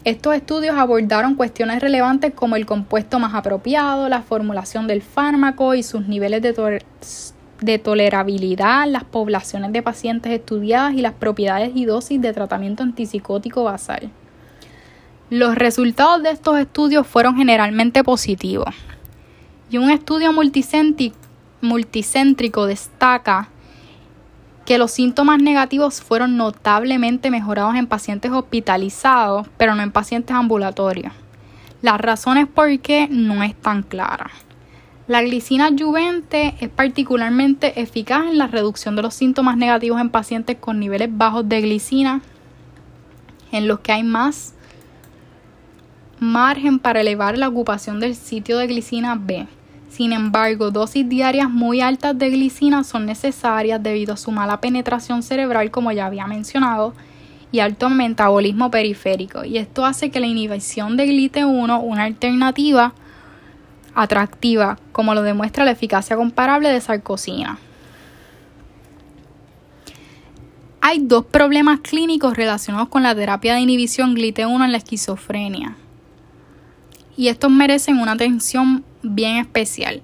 Estos 0.05 0.35
estudios 0.35 0.75
abordaron 0.75 1.35
cuestiones 1.35 1.81
relevantes 1.81 2.33
como 2.33 2.57
el 2.57 2.65
compuesto 2.65 3.19
más 3.19 3.33
apropiado, 3.33 4.09
la 4.09 4.21
formulación 4.21 4.85
del 4.85 5.01
fármaco 5.01 5.75
y 5.75 5.83
sus 5.83 6.09
niveles 6.09 6.41
de, 6.41 7.79
tolerabilidad, 7.79 8.85
las 8.87 9.05
poblaciones 9.05 9.71
de 9.71 9.81
pacientes 9.81 10.33
estudiadas 10.33 10.93
y 10.93 11.01
las 11.01 11.13
propiedades 11.13 11.71
y 11.73 11.85
dosis 11.85 12.21
de 12.21 12.33
tratamiento 12.33 12.83
antipsicótico 12.83 13.63
basal. 13.63 14.09
Los 15.29 15.55
resultados 15.55 16.21
de 16.21 16.31
estos 16.31 16.59
estudios 16.59 17.07
fueron 17.07 17.37
generalmente 17.37 18.03
positivos 18.03 18.75
y 19.71 19.77
un 19.77 19.89
estudio 19.89 20.33
multicéntrico 21.61 22.65
destaca 22.65 23.47
que 24.65 24.77
los 24.77 24.91
síntomas 24.91 25.41
negativos 25.41 26.01
fueron 26.01 26.37
notablemente 26.37 27.29
mejorados 27.29 27.75
en 27.75 27.87
pacientes 27.87 28.31
hospitalizados, 28.31 29.47
pero 29.57 29.75
no 29.75 29.81
en 29.81 29.91
pacientes 29.91 30.35
ambulatorios. 30.35 31.13
Las 31.81 31.99
razones 31.99 32.47
por 32.47 32.79
qué 32.79 33.07
no 33.09 33.43
están 33.43 33.83
claras. 33.83 34.31
La 35.05 35.21
glicina 35.21 35.65
adjuvente 35.65 36.55
es 36.61 36.69
particularmente 36.69 37.81
eficaz 37.81 38.25
en 38.25 38.37
la 38.37 38.47
reducción 38.47 38.95
de 38.95 39.01
los 39.01 39.13
síntomas 39.13 39.57
negativos 39.57 39.99
en 39.99 40.09
pacientes 40.09 40.55
con 40.57 40.79
niveles 40.79 41.09
bajos 41.11 41.47
de 41.49 41.59
glicina, 41.61 42.21
en 43.51 43.67
los 43.67 43.81
que 43.81 43.91
hay 43.91 44.03
más 44.03 44.53
margen 46.19 46.79
para 46.79 47.01
elevar 47.01 47.37
la 47.37 47.49
ocupación 47.49 47.99
del 47.99 48.15
sitio 48.15 48.57
de 48.57 48.67
glicina 48.67 49.15
B. 49.19 49.45
Sin 49.93 50.11
embargo, 50.11 50.71
dosis 50.71 51.07
diarias 51.07 51.51
muy 51.51 51.79
altas 51.79 52.17
de 52.17 52.31
glicina 52.31 52.83
son 52.83 53.05
necesarias 53.05 53.83
debido 53.83 54.15
a 54.15 54.17
su 54.17 54.31
mala 54.31 54.59
penetración 54.59 55.21
cerebral, 55.21 55.69
como 55.69 55.91
ya 55.91 56.07
había 56.07 56.25
mencionado, 56.25 56.95
y 57.51 57.59
alto 57.59 57.91
metabolismo 57.91 58.71
periférico. 58.71 59.45
Y 59.45 59.59
esto 59.59 59.85
hace 59.85 60.09
que 60.09 60.19
la 60.19 60.25
inhibición 60.25 60.97
de 60.97 61.05
GLIT1, 61.05 61.79
una 61.83 62.05
alternativa 62.05 62.95
atractiva, 63.93 64.79
como 64.93 65.13
lo 65.13 65.21
demuestra 65.21 65.63
la 65.63 65.69
eficacia 65.69 66.15
comparable 66.15 66.69
de 66.69 66.81
sarcosina. 66.81 67.59
Hay 70.81 71.01
dos 71.03 71.25
problemas 71.25 71.81
clínicos 71.81 72.35
relacionados 72.35 72.89
con 72.89 73.03
la 73.03 73.13
terapia 73.13 73.53
de 73.53 73.59
inhibición 73.59 74.15
GLIT1 74.15 74.65
en 74.65 74.71
la 74.71 74.77
esquizofrenia. 74.79 75.75
Y 77.15 77.27
estos 77.27 77.51
merecen 77.51 77.99
una 77.99 78.13
atención 78.13 78.83
bien 79.03 79.37
especial. 79.37 80.01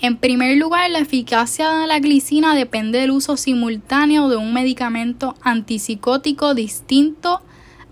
En 0.00 0.16
primer 0.16 0.56
lugar, 0.56 0.88
la 0.90 1.00
eficacia 1.00 1.70
de 1.72 1.86
la 1.88 1.98
glicina 1.98 2.54
depende 2.54 3.00
del 3.00 3.10
uso 3.10 3.36
simultáneo 3.36 4.28
de 4.28 4.36
un 4.36 4.52
medicamento 4.52 5.34
antipsicótico 5.42 6.54
distinto 6.54 7.42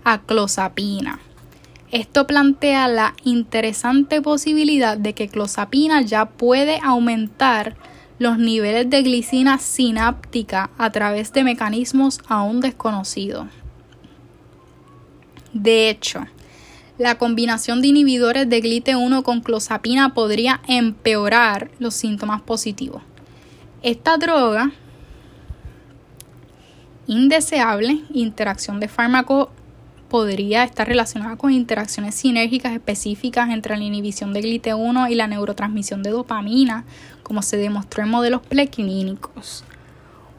a 0.05 0.21
clozapina. 0.21 1.19
Esto 1.91 2.25
plantea 2.27 2.87
la 2.87 3.13
interesante 3.23 4.21
posibilidad 4.21 4.97
de 4.97 5.13
que 5.13 5.27
clozapina 5.27 6.01
ya 6.01 6.25
puede 6.25 6.79
aumentar 6.81 7.75
los 8.19 8.37
niveles 8.37 8.89
de 8.89 9.03
glicina 9.03 9.57
sináptica 9.57 10.69
a 10.77 10.89
través 10.91 11.33
de 11.33 11.43
mecanismos 11.43 12.19
aún 12.27 12.61
desconocidos. 12.61 13.47
De 15.53 15.89
hecho, 15.89 16.25
la 16.97 17.17
combinación 17.17 17.81
de 17.81 17.89
inhibidores 17.89 18.49
de 18.49 18.61
GLIT1 18.61 19.23
con 19.23 19.41
clozapina 19.41 20.13
podría 20.13 20.61
empeorar 20.67 21.69
los 21.79 21.93
síntomas 21.93 22.41
positivos. 22.41 23.03
Esta 23.83 24.17
droga 24.17 24.71
indeseable, 27.05 28.01
interacción 28.11 28.79
de 28.79 28.87
fármaco 28.87 29.51
podría 30.09 30.63
estar 30.63 30.87
relacionada 30.87 31.35
con 31.35 31.51
interacciones 31.51 32.15
sinérgicas 32.15 32.73
específicas 32.73 33.49
entre 33.49 33.77
la 33.77 33.83
inhibición 33.83 34.33
de 34.33 34.41
GLIT1 34.41 35.11
y 35.11 35.15
la 35.15 35.27
neurotransmisión 35.27 36.01
de 36.01 36.11
dopamina, 36.11 36.85
como 37.23 37.41
se 37.41 37.57
demostró 37.57 38.03
en 38.03 38.09
modelos 38.09 38.41
preclínicos. 38.41 39.63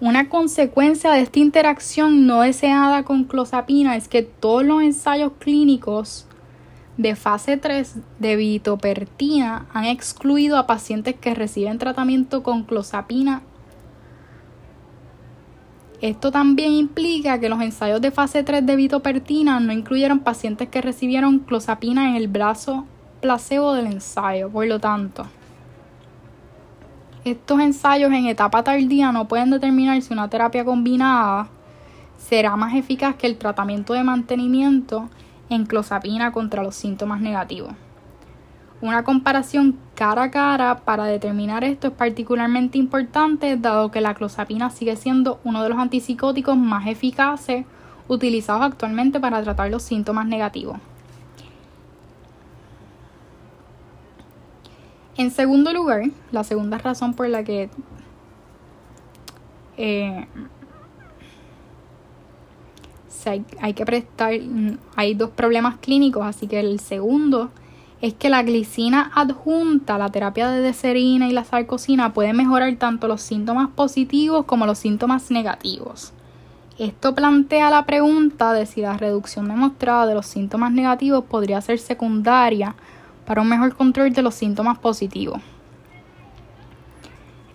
Una 0.01 0.29
consecuencia 0.29 1.13
de 1.13 1.23
esta 1.23 1.39
interacción 1.39 2.27
no 2.27 2.43
deseada 2.43 3.03
con 3.03 3.25
clozapina 3.25 3.97
es 3.97 4.09
que 4.09 4.23
todos 4.23 4.65
los 4.65 4.83
ensayos 4.83 5.33
clínicos 5.39 6.28
de 6.99 7.15
fase 7.15 7.57
3 7.57 7.95
de 8.19 8.37
vitopertina 8.37 9.67
han 9.73 9.85
excluido 9.85 10.59
a 10.59 10.67
pacientes 10.67 11.15
que 11.15 11.33
reciben 11.33 11.79
tratamiento 11.79 12.43
con 12.43 12.65
clozapina. 12.65 13.43
Esto 16.01 16.33
también 16.33 16.73
implica 16.73 17.39
que 17.39 17.49
los 17.49 17.61
ensayos 17.61 18.01
de 18.01 18.11
fase 18.11 18.43
3 18.43 18.67
de 18.67 18.77
vitopertina 18.77 19.61
no 19.61 19.73
incluyeron 19.73 20.19
pacientes 20.19 20.69
que 20.69 20.83
recibieron 20.83 21.39
clozapina 21.39 22.11
en 22.11 22.17
el 22.17 22.27
brazo 22.27 22.85
placebo 23.21 23.75
del 23.75 23.87
ensayo. 23.87 24.51
Por 24.51 24.67
lo 24.67 24.81
tanto, 24.81 25.25
estos 27.25 27.61
ensayos 27.61 28.13
en 28.13 28.27
etapa 28.27 28.65
tardía 28.65 29.13
no 29.13 29.29
pueden 29.29 29.51
determinar 29.51 30.03
si 30.03 30.13
una 30.13 30.29
terapia 30.29 30.65
combinada 30.65 31.49
será 32.17 32.57
más 32.57 32.75
eficaz 32.75 33.15
que 33.15 33.29
el 33.29 33.39
tratamiento 33.39 33.93
de 33.93 34.03
mantenimiento 34.03 35.09
en 35.51 35.67
clozapina 35.67 36.33
contra 36.33 36.63
los 36.63 36.75
síntomas 36.75 37.21
negativos. 37.21 37.73
Una 38.81 39.03
comparación 39.03 39.77
cara 39.95 40.25
a 40.25 40.31
cara 40.31 40.77
para 40.85 41.05
determinar 41.05 41.65
esto 41.65 41.89
es 41.89 41.93
particularmente 41.95 42.79
importante 42.79 43.57
dado 43.57 43.91
que 43.91 44.01
la 44.01 44.15
clozapina 44.15 44.71
sigue 44.71 44.95
siendo 44.95 45.41
uno 45.43 45.65
de 45.65 45.69
los 45.69 45.79
antipsicóticos 45.79 46.57
más 46.57 46.87
eficaces 46.87 47.67
utilizados 48.07 48.63
actualmente 48.63 49.19
para 49.19 49.43
tratar 49.43 49.71
los 49.71 49.83
síntomas 49.83 50.27
negativos. 50.27 50.79
En 55.17 55.33
segundo 55.33 55.73
lugar, 55.73 56.05
la 56.31 56.45
segunda 56.45 56.79
razón 56.79 57.15
por 57.15 57.29
la 57.29 57.43
que 57.43 57.69
eh, 59.77 60.29
hay, 63.29 63.75
que 63.75 63.85
prestar, 63.85 64.33
hay 64.97 65.15
dos 65.15 65.31
problemas 65.31 65.77
clínicos, 65.79 66.25
así 66.25 66.47
que 66.47 66.61
el 66.61 66.81
segundo 66.81 67.51
es 68.01 68.15
que 68.15 68.31
la 68.31 68.43
glicina 68.43 69.11
adjunta 69.15 69.99
la 69.99 70.11
terapia 70.11 70.51
de 70.51 70.61
deserina 70.61 71.29
y 71.29 71.33
la 71.33 71.45
sarcosina 71.45 72.13
puede 72.13 72.33
mejorar 72.33 72.75
tanto 72.77 73.09
los 73.09 73.23
síntomas 73.23 73.71
positivos 73.71 74.45
como 74.45 74.67
los 74.67 74.79
síntomas 74.79 75.31
negativos. 75.31 76.13
Esto 76.79 77.13
plantea 77.13 77.71
la 77.71 77.85
pregunta 77.87 78.53
de 78.53 78.65
si 78.65 78.83
la 78.83 78.97
reducción 78.97 79.49
demostrada 79.49 80.07
de 80.07 80.15
los 80.15 80.27
síntomas 80.27 80.71
negativos 80.71 81.25
podría 81.25 81.61
ser 81.61 81.81
secundaria 81.81 82.77
para 83.27 83.43
un 83.43 83.49
mejor 83.49 83.75
control 83.75 84.13
de 84.13 84.23
los 84.23 84.37
síntomas 84.37 84.79
positivos. 84.79 85.41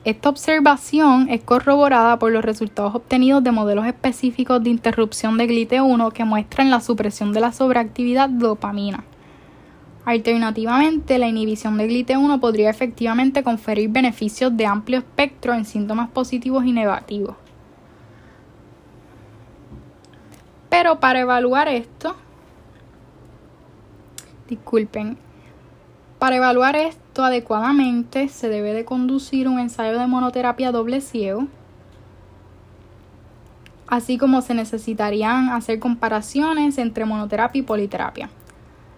Esta 0.06 0.28
observación 0.28 1.30
es 1.30 1.42
corroborada 1.44 2.20
por 2.20 2.30
los 2.30 2.44
resultados 2.44 2.94
obtenidos 2.94 3.42
de 3.42 3.54
modelos 3.54 3.86
específicos 3.86 4.62
de 4.62 4.70
interrupción 4.70 5.38
de 5.38 5.48
GLIT1 5.48 6.12
que 6.12 6.26
muestran 6.26 6.70
la 6.70 6.82
supresión 6.82 7.32
de 7.32 7.40
la 7.40 7.54
sobreactividad 7.54 8.28
dopamina. 8.28 9.06
Alternativamente, 10.04 11.18
la 11.18 11.30
inhibición 11.30 11.78
de 11.78 11.88
GLIT1 11.88 12.42
podría 12.42 12.70
efectivamente 12.70 13.44
conferir 13.44 13.90
beneficios 13.90 14.56
de 14.58 14.66
amplio 14.66 15.00
espectro 15.00 15.54
en 15.54 15.64
síntomas 15.64 16.10
positivos 16.10 16.66
y 16.66 16.74
negativos. 16.74 17.38
Pero 20.70 21.00
para 21.00 21.22
evaluar 21.22 21.70
esto, 21.70 22.18
disculpen, 24.50 25.18
para 26.24 26.38
evaluar 26.38 26.78
esto 26.78 27.26
adecuadamente 27.26 28.30
se 28.30 28.48
debe 28.48 28.72
de 28.72 28.86
conducir 28.86 29.50
un 29.50 29.60
ensayo 29.60 30.00
de 30.00 30.08
monoterapia 30.08 30.72
doble 30.72 31.02
ciego, 31.02 31.48
así 33.88 34.18
como 34.18 34.42
se 34.42 34.54
necesitarían 34.54 35.50
hacer 35.50 35.80
comparaciones 35.80 36.78
entre 36.78 37.04
monoterapia 37.04 37.60
y 37.60 37.64
politerapia. 37.64 38.30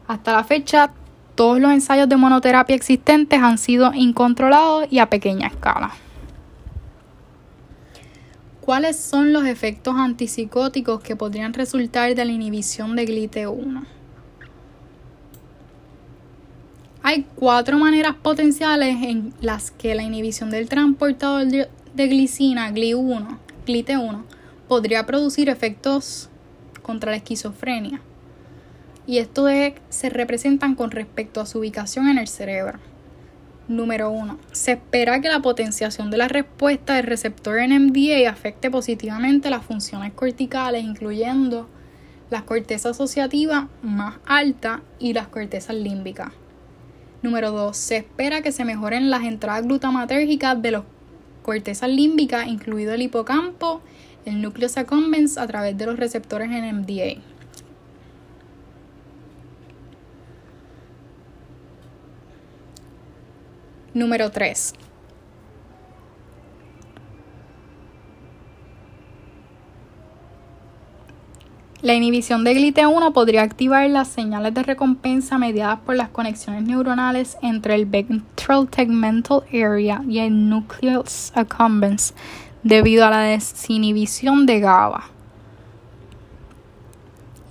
Hasta 0.07 0.33
la 0.33 0.43
fecha, 0.43 0.91
todos 1.33 1.59
los 1.59 1.71
ensayos 1.71 2.07
de 2.07 2.15
monoterapia 2.15 2.75
existentes 2.75 3.41
han 3.41 3.57
sido 3.57 3.91
incontrolados 3.95 4.85
y 4.91 4.99
a 4.99 5.09
pequeña 5.09 5.47
escala. 5.47 5.93
¿Cuáles 8.61 8.99
son 8.99 9.33
los 9.33 9.45
efectos 9.45 9.95
antipsicóticos 9.97 11.01
que 11.01 11.15
podrían 11.15 11.55
resultar 11.55 12.13
de 12.13 12.23
la 12.23 12.31
inhibición 12.31 12.95
de 12.95 13.07
GLIT1? 13.07 13.94
Hay 17.07 17.27
cuatro 17.35 17.77
maneras 17.77 18.15
potenciales 18.15 18.97
en 19.03 19.31
las 19.39 19.69
que 19.69 19.93
la 19.93 20.01
inhibición 20.01 20.49
del 20.49 20.67
transportador 20.67 21.45
de 21.45 22.07
glicina, 22.07 22.71
GLI1, 22.71 23.37
GLIT1, 23.67 24.23
podría 24.67 25.05
producir 25.05 25.47
efectos 25.49 26.31
contra 26.81 27.11
la 27.11 27.17
esquizofrenia. 27.17 28.01
Y 29.05 29.19
estos 29.19 29.51
se 29.89 30.09
representan 30.09 30.73
con 30.73 30.89
respecto 30.89 31.41
a 31.41 31.45
su 31.45 31.59
ubicación 31.59 32.07
en 32.07 32.17
el 32.17 32.27
cerebro. 32.27 32.79
Número 33.67 34.09
1. 34.09 34.39
Se 34.51 34.71
espera 34.71 35.21
que 35.21 35.29
la 35.29 35.43
potenciación 35.43 36.09
de 36.09 36.17
la 36.17 36.27
respuesta 36.27 36.95
del 36.95 37.05
receptor 37.05 37.59
NMDA 37.59 38.27
afecte 38.27 38.71
positivamente 38.71 39.51
las 39.51 39.63
funciones 39.63 40.11
corticales, 40.13 40.83
incluyendo 40.83 41.69
la 42.31 42.45
corteza 42.45 42.89
asociativa 42.89 43.67
más 43.83 44.15
alta 44.25 44.81
y 44.97 45.13
las 45.13 45.27
cortezas 45.27 45.75
límbicas. 45.75 46.31
Número 47.25 47.49
2. 47.49 47.75
Se 47.75 47.97
espera 47.97 48.43
que 48.43 48.51
se 48.51 48.65
mejoren 48.65 49.09
las 49.09 49.23
entradas 49.23 49.63
glutamatérgicas 49.63 50.61
de 50.61 50.69
los 50.69 50.83
cortezas 51.41 51.89
límbicas, 51.89 52.45
incluido 52.45 52.93
el 52.93 53.01
hipocampo, 53.01 53.81
el 54.25 54.43
núcleo 54.43 54.69
accumbens 54.75 55.39
a 55.39 55.47
través 55.47 55.75
de 55.75 55.87
los 55.87 55.97
receptores 55.97 56.51
en 56.51 56.81
MDA. 56.81 57.19
Número 63.95 64.29
3. 64.29 64.84
La 71.85 71.93
inhibición 71.93 72.43
de 72.43 72.55
GLIT1 72.55 73.13
podría 73.13 73.43
activar 73.43 73.87
las 73.91 74.07
señales 74.07 74.55
de 74.55 74.63
recompensa 74.63 75.37
mediadas 75.37 75.77
por 75.81 75.95
las 75.95 76.09
conexiones 76.09 76.63
neuronales 76.63 77.37
entre 77.43 77.75
el 77.75 77.85
ventral 77.85 78.67
tegmental 78.67 79.43
area 79.53 80.01
y 80.09 80.17
el 80.17 80.49
nucleus 80.49 81.31
accumbens 81.35 82.15
debido 82.63 83.05
a 83.05 83.11
la 83.11 83.19
desinhibición 83.19 84.47
de 84.47 84.61
GABA. 84.61 85.03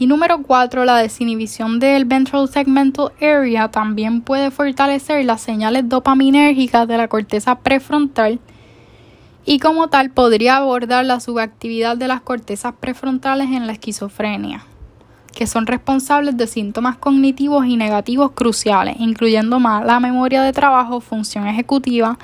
Y 0.01 0.09
número 0.09 0.42
4, 0.42 0.85
la 0.85 0.97
desinhibición 0.97 1.79
del 1.79 2.05
ventral 2.05 2.49
segmental 2.49 3.12
area 3.20 3.70
también 3.70 4.20
puede 4.20 4.51
fortalecer 4.51 5.25
las 5.25 5.42
señales 5.42 5.88
dopaminérgicas 5.88 6.88
de 6.88 6.97
la 6.97 7.07
corteza 7.07 7.61
prefrontal 7.61 8.40
y 9.45 9.59
como 9.59 9.89
tal 9.89 10.11
podría 10.11 10.57
abordar 10.57 11.05
la 11.05 11.21
subactividad 11.21 11.97
de 11.97 12.09
las 12.09 12.23
cortezas 12.23 12.75
prefrontales 12.81 13.49
en 13.51 13.67
la 13.67 13.75
esquizofrenia, 13.75 14.65
que 15.33 15.47
son 15.47 15.67
responsables 15.67 16.37
de 16.37 16.47
síntomas 16.47 16.97
cognitivos 16.97 17.67
y 17.67 17.77
negativos 17.77 18.33
cruciales, 18.33 18.97
incluyendo 18.99 19.61
mala 19.61 20.01
memoria 20.01 20.43
de 20.43 20.53
trabajo, 20.53 21.01
función 21.01 21.47
ejecutiva, 21.47 22.19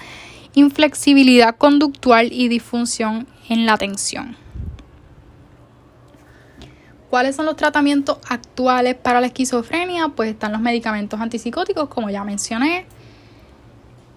inflexibilidad 0.55 1.57
conductual 1.57 2.33
y 2.33 2.49
disfunción 2.49 3.27
en 3.49 3.67
la 3.67 3.75
atención. 3.75 4.37
¿Cuáles 7.11 7.35
son 7.35 7.45
los 7.45 7.57
tratamientos 7.57 8.19
actuales 8.29 8.95
para 8.95 9.21
la 9.21 9.27
esquizofrenia? 9.27 10.09
Pues 10.11 10.31
están 10.31 10.53
los 10.53 10.61
medicamentos 10.61 11.21
antipsicóticos, 11.21 11.89
como 11.89 12.09
ya 12.09 12.23
mencioné, 12.23 12.87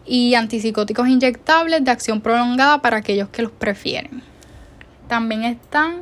y 0.06 0.36
antipsicóticos 0.36 1.08
inyectables 1.08 1.84
de 1.84 1.92
acción 1.92 2.22
prolongada 2.22 2.82
para 2.82 2.98
aquellos 2.98 3.30
que 3.30 3.42
los 3.42 3.52
prefieren. 3.52 4.22
También 5.08 5.44
están 5.44 6.02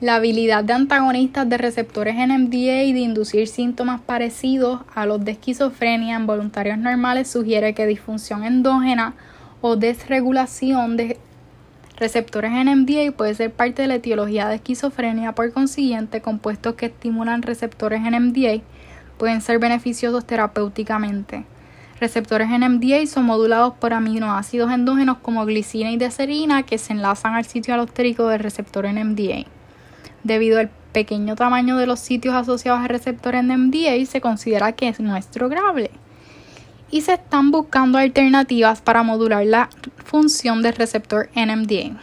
La 0.00 0.14
habilidad 0.16 0.62
de 0.62 0.74
antagonistas 0.74 1.48
de 1.48 1.58
receptores 1.58 2.14
NMDA 2.14 2.84
y 2.84 2.92
de 2.92 3.00
inducir 3.00 3.48
síntomas 3.48 4.00
parecidos 4.00 4.82
a 4.94 5.04
los 5.04 5.24
de 5.24 5.32
esquizofrenia 5.32 6.14
en 6.14 6.28
voluntarios 6.28 6.78
normales 6.78 7.26
sugiere 7.28 7.74
que 7.74 7.86
disfunción 7.86 8.44
endógena 8.44 9.14
o 9.62 9.74
desregulación 9.74 10.96
de 10.96 11.18
receptores 12.02 12.50
NMDA 12.50 13.12
puede 13.12 13.32
ser 13.32 13.52
parte 13.52 13.82
de 13.82 13.88
la 13.88 13.94
etiología 13.94 14.48
de 14.48 14.56
esquizofrenia, 14.56 15.36
por 15.36 15.52
consiguiente, 15.52 16.20
compuestos 16.20 16.74
que 16.74 16.86
estimulan 16.86 17.42
receptores 17.42 18.00
NMDA 18.02 18.60
pueden 19.18 19.40
ser 19.40 19.60
beneficiosos 19.60 20.26
terapéuticamente. 20.26 21.44
Receptores 22.00 22.48
NMDA 22.48 23.06
son 23.06 23.24
modulados 23.24 23.74
por 23.74 23.92
aminoácidos 23.92 24.72
endógenos 24.72 25.18
como 25.18 25.46
glicina 25.46 25.92
y 25.92 25.96
deserina 25.96 26.64
que 26.64 26.76
se 26.76 26.92
enlazan 26.92 27.34
al 27.34 27.44
sitio 27.44 27.72
alostérico 27.72 28.26
del 28.26 28.40
receptor 28.40 28.84
NMDA. 28.92 29.44
Debido 30.24 30.58
al 30.58 30.70
pequeño 30.90 31.36
tamaño 31.36 31.76
de 31.76 31.86
los 31.86 32.00
sitios 32.00 32.34
asociados 32.34 32.80
al 32.80 32.88
receptor 32.88 33.36
NMDA, 33.40 34.04
se 34.06 34.20
considera 34.20 34.72
que 34.72 34.92
no 34.98 35.14
es 35.16 35.30
drogable 35.30 35.92
y 36.92 37.00
se 37.00 37.14
están 37.14 37.50
buscando 37.50 37.98
alternativas 37.98 38.80
para 38.82 39.02
modular 39.02 39.44
la 39.44 39.70
función 40.04 40.62
del 40.62 40.74
receptor 40.74 41.30
NMDA. 41.34 41.98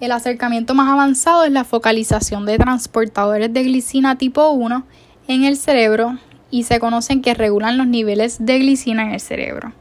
El 0.00 0.12
acercamiento 0.12 0.74
más 0.74 0.88
avanzado 0.88 1.44
es 1.44 1.50
la 1.50 1.64
focalización 1.64 2.46
de 2.46 2.56
transportadores 2.56 3.52
de 3.52 3.64
glicina 3.64 4.16
tipo 4.16 4.48
1 4.50 4.86
en 5.26 5.42
el 5.44 5.56
cerebro 5.56 6.18
y 6.52 6.62
se 6.62 6.78
conocen 6.78 7.20
que 7.20 7.34
regulan 7.34 7.76
los 7.76 7.88
niveles 7.88 8.36
de 8.38 8.60
glicina 8.60 9.02
en 9.02 9.10
el 9.10 9.20
cerebro. 9.20 9.72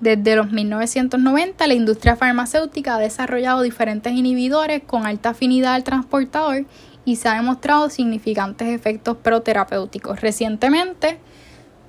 Desde 0.00 0.34
los 0.34 0.50
1990 0.50 1.66
la 1.68 1.74
industria 1.74 2.16
farmacéutica 2.16 2.96
ha 2.96 2.98
desarrollado 2.98 3.62
diferentes 3.62 4.12
inhibidores 4.12 4.82
con 4.82 5.06
alta 5.06 5.30
afinidad 5.30 5.74
al 5.74 5.84
transportador 5.84 6.64
y 7.04 7.14
se 7.16 7.28
ha 7.28 7.34
demostrado 7.34 7.90
significantes 7.90 8.68
efectos 8.68 9.18
proterapéuticos. 9.18 10.20
Recientemente, 10.20 11.20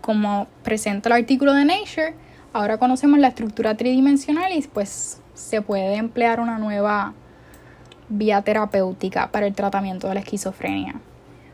como 0.02 0.48
presenta 0.64 1.10
el 1.10 1.14
artículo 1.14 1.54
de 1.54 1.66
Nature, 1.66 2.14
ahora 2.54 2.78
conocemos 2.78 3.20
la 3.20 3.30
estructura 3.30 3.76
tridimensional 3.76 4.52
y 4.52 4.62
pues 4.62 5.22
se 5.34 5.62
puede 5.62 5.96
emplear 5.96 6.40
una 6.40 6.58
nueva 6.58 7.14
vía 8.10 8.42
terapéutica 8.42 9.32
para 9.32 9.48
el 9.48 9.54
tratamiento 9.54 10.08
de 10.08 10.16
la 10.16 10.20
esquizofrenia. 10.20 10.96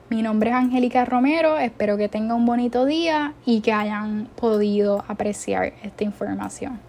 Mi 0.10 0.22
nombre 0.22 0.50
es 0.50 0.56
Angélica 0.56 1.04
Romero, 1.06 1.58
espero 1.58 1.98
que 1.98 2.08
tenga 2.08 2.34
un 2.34 2.46
bonito 2.46 2.86
día 2.86 3.34
y 3.46 3.62
que 3.62 3.74
hayan 3.74 4.30
podido 4.36 5.04
apreciar 5.08 5.74
esta 5.84 6.06
información. 6.06 6.87